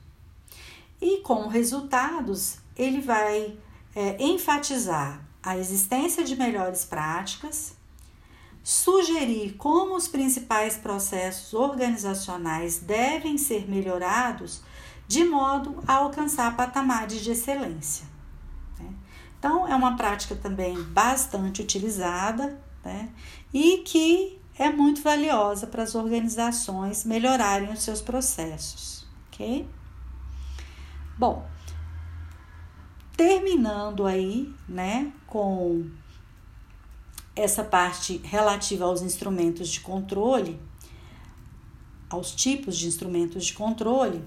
[1.00, 3.56] E como resultados, ele vai
[3.94, 7.75] é, enfatizar a existência de melhores práticas,
[8.66, 14.60] sugerir como os principais processos organizacionais devem ser melhorados
[15.06, 18.08] de modo a alcançar patamares de excelência.
[18.76, 18.92] Né?
[19.38, 23.08] Então, é uma prática também bastante utilizada né?
[23.54, 29.64] e que é muito valiosa para as organizações melhorarem os seus processos, ok?
[31.16, 31.46] Bom,
[33.16, 35.88] terminando aí, né, com
[37.36, 40.58] essa parte relativa aos instrumentos de controle,
[42.08, 44.24] aos tipos de instrumentos de controle,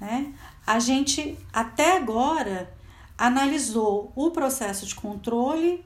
[0.00, 0.34] né?
[0.66, 2.74] A gente até agora
[3.16, 5.84] analisou o processo de controle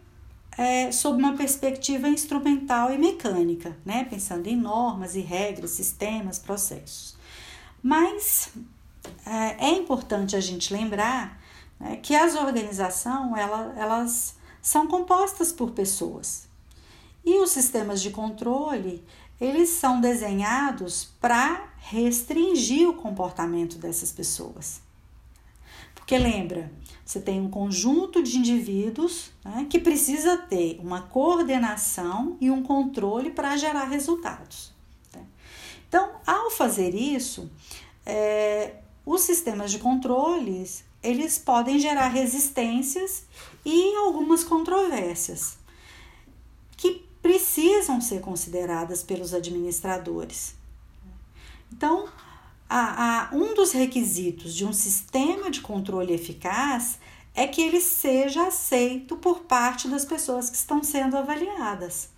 [0.57, 4.05] é, sob uma perspectiva instrumental e mecânica, né?
[4.05, 7.17] pensando em normas e regras, sistemas, processos.
[7.83, 8.51] Mas
[9.25, 11.41] é, é importante a gente lembrar
[11.79, 16.50] né, que as organizações ela, elas são compostas por pessoas
[17.25, 19.05] e os sistemas de controle
[19.41, 24.83] eles são desenhados para restringir o comportamento dessas pessoas.
[25.95, 26.71] Porque lembra,
[27.05, 33.31] você tem um conjunto de indivíduos né, que precisa ter uma coordenação e um controle
[33.31, 34.75] para gerar resultados.
[35.15, 35.25] Né?
[35.89, 37.51] Então, ao fazer isso,
[38.05, 38.75] é,
[39.07, 43.25] os sistemas de controles eles podem gerar resistências
[43.65, 45.60] e algumas controvérsias
[47.23, 50.55] precisam ser consideradas pelos administradores.
[51.73, 52.09] Então,
[52.69, 56.99] a, a, um dos requisitos de um sistema de controle eficaz
[57.35, 62.11] é que ele seja aceito por parte das pessoas que estão sendo avaliadas.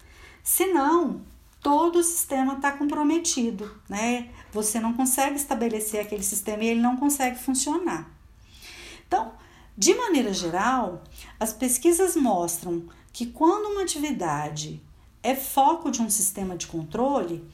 [0.43, 1.23] Senão,
[1.61, 4.31] todo o sistema está comprometido, né?
[4.53, 8.11] Você não consegue estabelecer aquele sistema e ele não consegue funcionar.
[9.07, 9.33] Então,
[9.77, 11.03] de maneira geral,
[11.39, 14.83] as pesquisas mostram que quando uma atividade
[15.23, 17.45] é foco de um sistema de controle,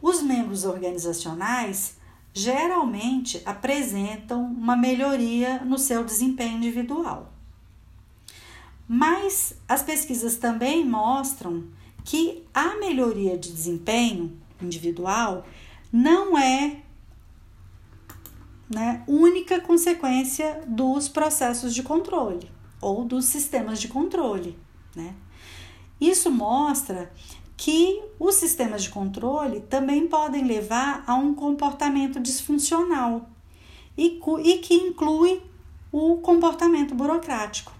[0.00, 1.96] os membros organizacionais
[2.32, 7.30] geralmente apresentam uma melhoria no seu desempenho individual.
[8.88, 11.64] Mas as pesquisas também mostram
[12.04, 15.46] que a melhoria de desempenho individual
[15.92, 16.78] não é
[18.68, 22.50] né, única consequência dos processos de controle
[22.80, 24.58] ou dos sistemas de controle.
[24.96, 25.14] Né?
[26.02, 27.12] Isso mostra
[27.56, 33.30] que os sistemas de controle também podem levar a um comportamento disfuncional
[33.96, 35.40] e, e que inclui
[35.92, 37.72] o comportamento burocrático.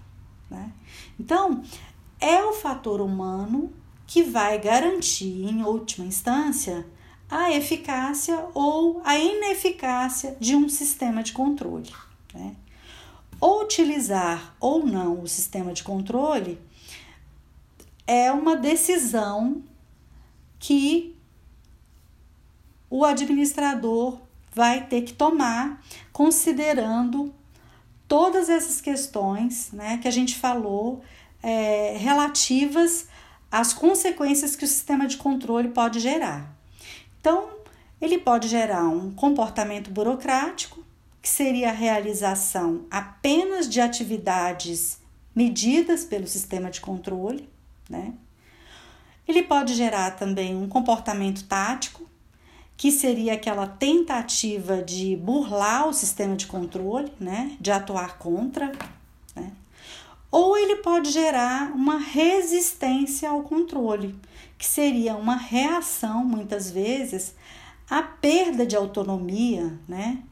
[0.49, 0.71] Né?
[1.19, 1.63] Então,
[2.17, 3.73] é o fator humano
[4.07, 6.87] que vai garantir, em última instância,
[7.29, 11.91] a eficácia ou a ineficácia de um sistema de controle.
[12.33, 12.55] Né?
[13.41, 16.57] Ou utilizar ou não o sistema de controle
[18.05, 19.63] é uma decisão
[20.59, 21.15] que
[22.89, 24.19] o administrador
[24.53, 25.81] vai ter que tomar,
[26.11, 27.33] considerando
[28.07, 31.03] todas essas questões né, que a gente falou
[31.41, 33.07] é, relativas
[33.51, 36.55] às consequências que o sistema de controle pode gerar.
[37.19, 37.49] Então,
[37.99, 40.83] ele pode gerar um comportamento burocrático,
[41.21, 44.99] que seria a realização apenas de atividades
[45.33, 47.49] medidas pelo sistema de controle,
[47.89, 48.13] né?
[49.27, 52.03] Ele pode gerar também um comportamento tático,
[52.75, 57.55] que seria aquela tentativa de burlar o sistema de controle, né?
[57.59, 58.71] De atuar contra,
[59.35, 59.51] né?
[60.29, 64.15] Ou ele pode gerar uma resistência ao controle,
[64.57, 67.35] que seria uma reação, muitas vezes,
[67.89, 70.23] à perda de autonomia, né?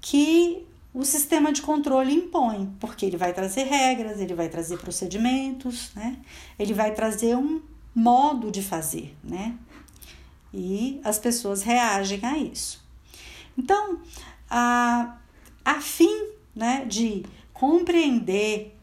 [0.00, 5.92] Que o sistema de controle impõe, porque ele vai trazer regras, ele vai trazer procedimentos,
[5.94, 6.16] né?
[6.58, 7.62] Ele vai trazer um
[7.94, 9.56] modo de fazer, né?
[10.52, 12.84] E as pessoas reagem a isso.
[13.56, 14.00] Então,
[14.48, 15.16] a,
[15.64, 18.76] a fim né, de compreender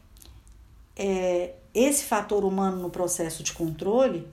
[0.96, 4.26] é, esse fator humano no processo de controle,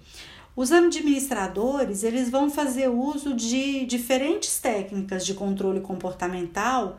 [0.55, 6.97] os administradores eles vão fazer uso de diferentes técnicas de controle comportamental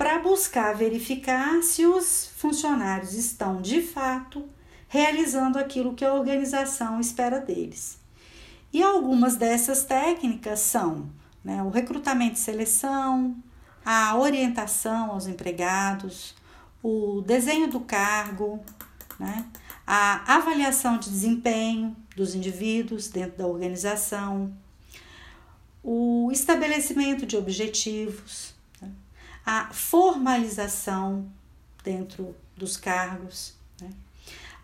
[0.00, 4.48] para buscar verificar se os funcionários estão de fato
[4.88, 7.98] realizando aquilo que a organização espera deles.
[8.72, 11.10] E algumas dessas técnicas são
[11.44, 13.36] né, o recrutamento e seleção,
[13.84, 16.34] a orientação aos empregados,
[16.82, 18.58] o desenho do cargo,
[19.18, 19.44] né,
[19.86, 24.50] a avaliação de desempenho dos indivíduos dentro da organização,
[25.82, 28.49] o estabelecimento de objetivos?
[29.44, 31.30] A formalização
[31.82, 33.90] dentro dos cargos, né?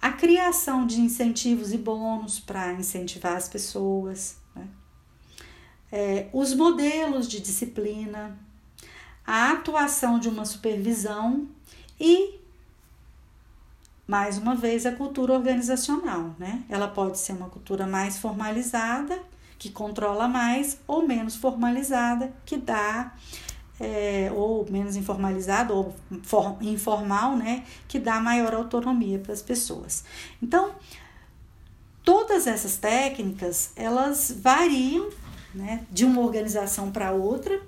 [0.01, 4.69] a criação de incentivos e bônus para incentivar as pessoas, né?
[5.91, 8.39] é, os modelos de disciplina,
[9.27, 11.49] a atuação de uma supervisão
[11.99, 12.39] e
[14.07, 16.63] mais uma vez a cultura organizacional, né?
[16.69, 19.21] Ela pode ser uma cultura mais formalizada,
[19.59, 23.13] que controla mais, ou menos formalizada, que dá
[23.81, 30.05] é, ou menos informalizado ou for, informal, né, que dá maior autonomia para as pessoas.
[30.43, 30.75] Então,
[32.03, 35.11] todas essas técnicas elas variam,
[35.55, 37.61] né, de uma organização para outra.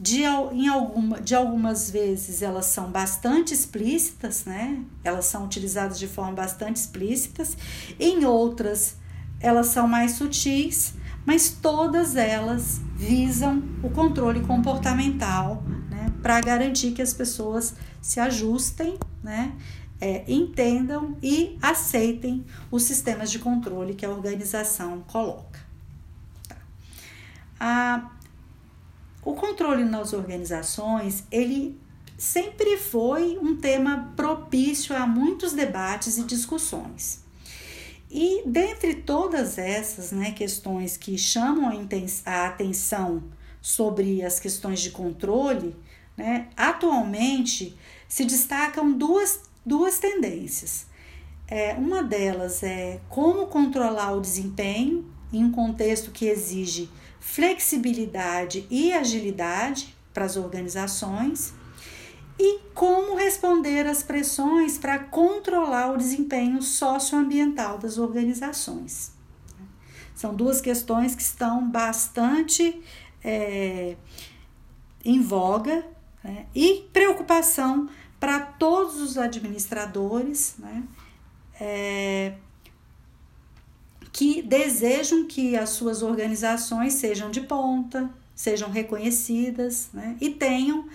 [0.00, 4.80] De, em alguma, de algumas vezes elas são bastante explícitas, né?
[5.02, 7.56] Elas são utilizadas de forma bastante explícitas.
[7.98, 8.94] Em outras,
[9.40, 10.94] elas são mais sutis,
[11.28, 18.98] mas todas elas visam o controle comportamental, né, para garantir que as pessoas se ajustem,
[19.22, 19.54] né,
[20.00, 25.60] é, entendam e aceitem os sistemas de controle que a organização coloca.
[26.48, 26.56] Tá.
[27.60, 28.10] A,
[29.22, 31.78] o controle nas organizações, ele
[32.16, 37.27] sempre foi um tema propício a muitos debates e discussões.
[38.10, 41.86] E dentre todas essas né, questões que chamam
[42.24, 43.22] a atenção
[43.60, 45.76] sobre as questões de controle,
[46.16, 47.76] né, atualmente
[48.08, 50.86] se destacam duas, duas tendências.
[51.46, 56.88] É, uma delas é como controlar o desempenho em um contexto que exige
[57.20, 61.52] flexibilidade e agilidade para as organizações
[62.38, 69.12] e como responder às pressões para controlar o desempenho socioambiental das organizações.
[70.14, 72.80] São duas questões que estão bastante
[73.22, 73.96] é,
[75.04, 75.84] em voga
[76.22, 80.82] né, e preocupação para todos os administradores né,
[81.60, 82.34] é,
[84.12, 90.88] que desejam que as suas organizações sejam de ponta, sejam reconhecidas né, e tenham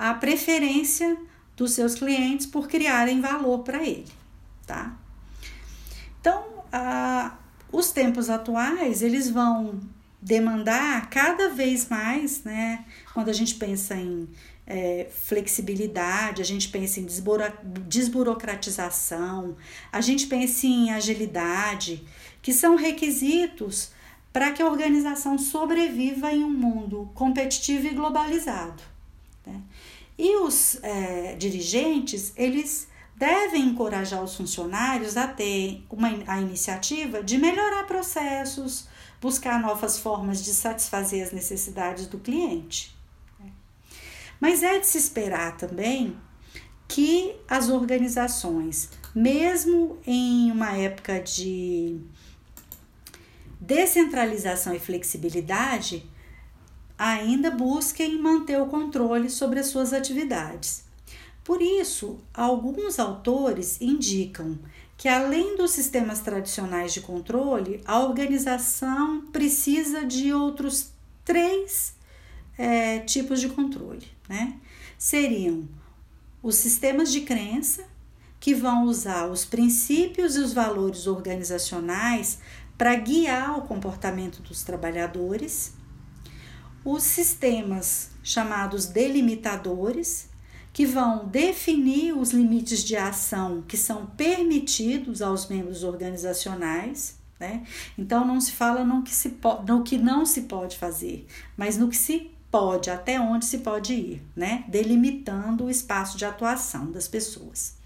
[0.00, 1.14] a preferência
[1.54, 4.10] dos seus clientes por criarem valor para ele,
[4.66, 4.96] tá?
[6.18, 7.36] Então, a,
[7.70, 9.78] os tempos atuais, eles vão
[10.22, 12.86] demandar cada vez mais, né?
[13.12, 14.26] Quando a gente pensa em
[14.66, 17.06] é, flexibilidade, a gente pensa em
[17.86, 19.54] desburocratização,
[19.92, 22.02] a gente pensa em agilidade,
[22.40, 23.90] que são requisitos
[24.32, 28.82] para que a organização sobreviva em um mundo competitivo e globalizado.
[29.46, 29.60] Né?
[30.22, 37.38] E os é, dirigentes, eles devem encorajar os funcionários a ter uma, a iniciativa de
[37.38, 38.86] melhorar processos,
[39.18, 42.94] buscar novas formas de satisfazer as necessidades do cliente.
[44.38, 46.14] Mas é de se esperar também
[46.86, 51.98] que as organizações, mesmo em uma época de
[53.58, 56.06] descentralização e flexibilidade,
[57.00, 60.84] ainda busquem manter o controle sobre as suas atividades.
[61.42, 64.58] Por isso, alguns autores indicam
[64.98, 70.90] que, além dos sistemas tradicionais de controle, a organização precisa de outros
[71.24, 71.94] três
[72.58, 74.06] é, tipos de controle.
[74.28, 74.58] Né?
[74.98, 75.66] Seriam
[76.42, 77.82] os sistemas de crença,
[78.38, 82.38] que vão usar os princípios e os valores organizacionais
[82.76, 85.79] para guiar o comportamento dos trabalhadores
[86.84, 90.28] os sistemas chamados delimitadores,
[90.72, 97.18] que vão definir os limites de ação que são permitidos aos membros organizacionais.
[97.38, 97.64] Né?
[97.98, 101.26] Então não se fala no que, se no que não se pode fazer,
[101.56, 104.64] mas no que se pode, até onde se pode ir, né?
[104.68, 107.78] delimitando o espaço de atuação das pessoas.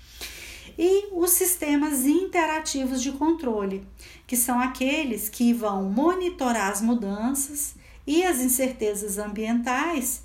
[0.77, 3.87] E os sistemas interativos de controle,
[4.27, 7.77] que são aqueles que vão monitorar as mudanças
[8.07, 10.23] e as incertezas ambientais,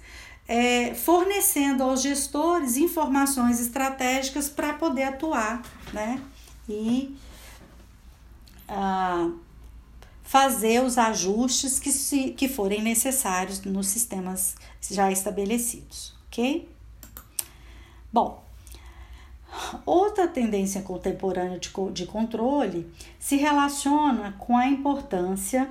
[0.47, 5.61] é, fornecendo aos gestores informações estratégicas para poder atuar
[5.93, 6.21] né?
[6.67, 7.15] e
[8.67, 9.31] ah,
[10.23, 16.69] fazer os ajustes que, se, que forem necessários nos sistemas já estabelecidos, ok?
[18.11, 18.43] Bom,
[19.85, 25.69] outra tendência contemporânea de, de controle se relaciona com a importância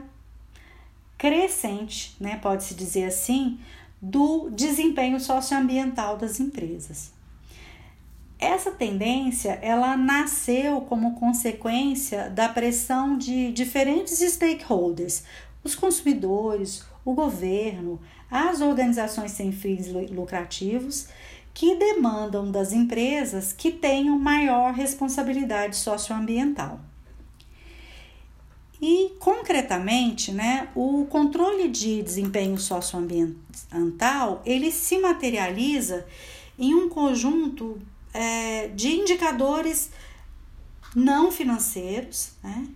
[1.18, 3.58] crescente, né, pode-se dizer assim,
[4.00, 7.12] do desempenho socioambiental das empresas.
[8.38, 15.24] essa tendência ela nasceu como consequência da pressão de diferentes stakeholders,
[15.64, 18.00] os consumidores, o governo,
[18.30, 21.08] as organizações sem fins lucrativos,
[21.52, 26.78] que demandam das empresas que tenham maior responsabilidade socioambiental.
[28.80, 36.06] E concretamente, né, o controle de desempenho socioambiental ele se materializa
[36.56, 37.80] em um conjunto
[38.14, 39.90] é, de indicadores
[40.94, 42.68] não financeiros, né,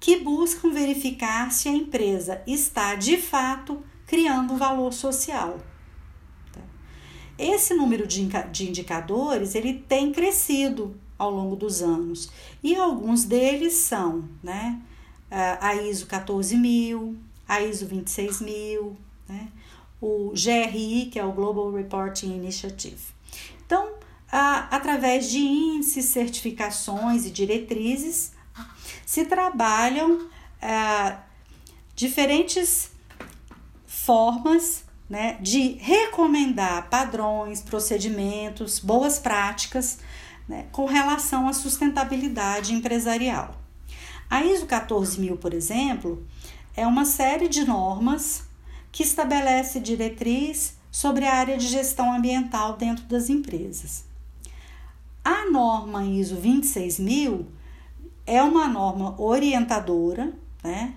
[0.00, 5.60] que buscam verificar se a empresa está de fato criando valor social.
[6.52, 6.60] Tá?
[7.38, 8.22] Esse número de
[8.68, 12.28] indicadores ele tem crescido ao longo dos anos
[12.62, 14.80] e alguns deles são, né,
[15.60, 17.16] a ISO 14000,
[17.48, 18.96] a ISO 26000,
[19.28, 19.48] né?
[20.00, 23.02] o GRI, que é o Global Reporting Initiative.
[23.64, 23.94] Então,
[24.30, 28.32] a, através de índices, certificações e diretrizes,
[29.06, 30.28] se trabalham
[30.60, 31.18] a,
[31.94, 32.90] diferentes
[33.86, 39.98] formas né, de recomendar padrões, procedimentos, boas práticas
[40.48, 43.61] né, com relação à sustentabilidade empresarial.
[44.32, 46.26] A ISO 14000, por exemplo,
[46.74, 48.44] é uma série de normas
[48.90, 54.06] que estabelece diretriz sobre a área de gestão ambiental dentro das empresas.
[55.22, 57.46] A norma ISO 26000
[58.26, 60.32] é uma norma orientadora,
[60.64, 60.94] né?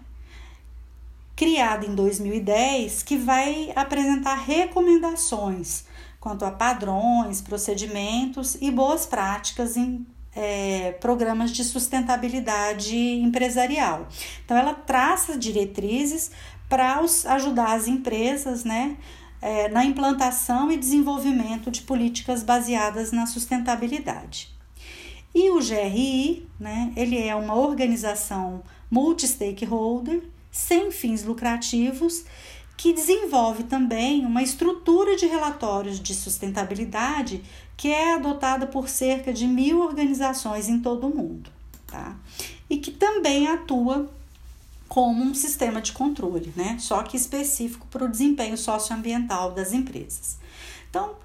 [1.36, 5.84] Criada em 2010, que vai apresentar recomendações
[6.22, 14.08] quanto a padrões, procedimentos e boas práticas em é, programas de sustentabilidade empresarial.
[14.44, 16.32] Então, ela traça diretrizes
[16.68, 18.98] para ajudar as empresas né,
[19.42, 24.54] é, na implantação e desenvolvimento de políticas baseadas na sustentabilidade.
[25.34, 32.24] E o GRI, né, ele é uma organização multi-stakeholder, sem fins lucrativos,
[32.78, 37.44] que desenvolve também uma estrutura de relatórios de sustentabilidade
[37.78, 41.50] que é adotada por cerca de mil organizações em todo o mundo,
[41.88, 42.16] tá?
[42.70, 44.10] E que também atua
[44.88, 46.78] como um sistema de controle, né?
[46.80, 50.38] Só que específico para o desempenho socioambiental das empresas.
[50.90, 51.16] Então,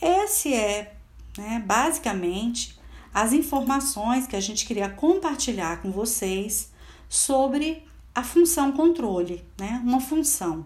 [0.00, 0.94] esse é,
[1.36, 2.78] né, basicamente,
[3.12, 6.70] as informações que a gente queria compartilhar com vocês
[7.08, 9.80] sobre a função controle, né?
[9.84, 10.64] Uma função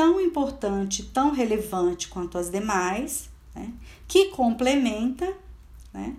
[0.00, 3.70] tão importante, tão relevante quanto as demais, né?
[4.08, 5.30] que complementa
[5.92, 6.16] né?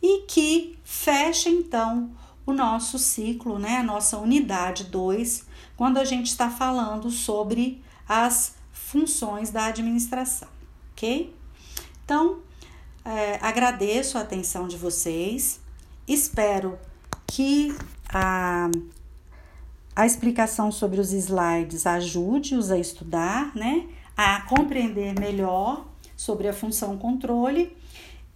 [0.00, 2.12] e que fecha então
[2.46, 3.78] o nosso ciclo, né?
[3.78, 5.44] a nossa unidade 2,
[5.76, 10.48] quando a gente está falando sobre as funções da administração,
[10.92, 11.34] ok?
[12.04, 12.38] Então,
[13.04, 15.60] é, agradeço a atenção de vocês,
[16.06, 16.78] espero
[17.26, 17.76] que
[18.08, 18.70] a
[19.96, 23.88] a explicação sobre os slides ajude-os a estudar, né?
[24.14, 27.74] A compreender melhor sobre a função controle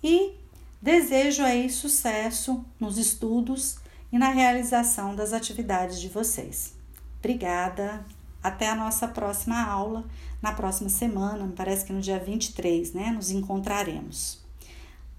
[0.02, 0.32] e
[0.80, 3.76] desejo aí sucesso nos estudos
[4.10, 6.74] e na realização das atividades de vocês.
[7.18, 8.06] Obrigada.
[8.42, 10.06] Até a nossa próxima aula,
[10.40, 13.10] na próxima semana, me parece que no dia 23, né?
[13.10, 14.42] Nos encontraremos.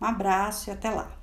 [0.01, 1.20] Um abraço e até lá.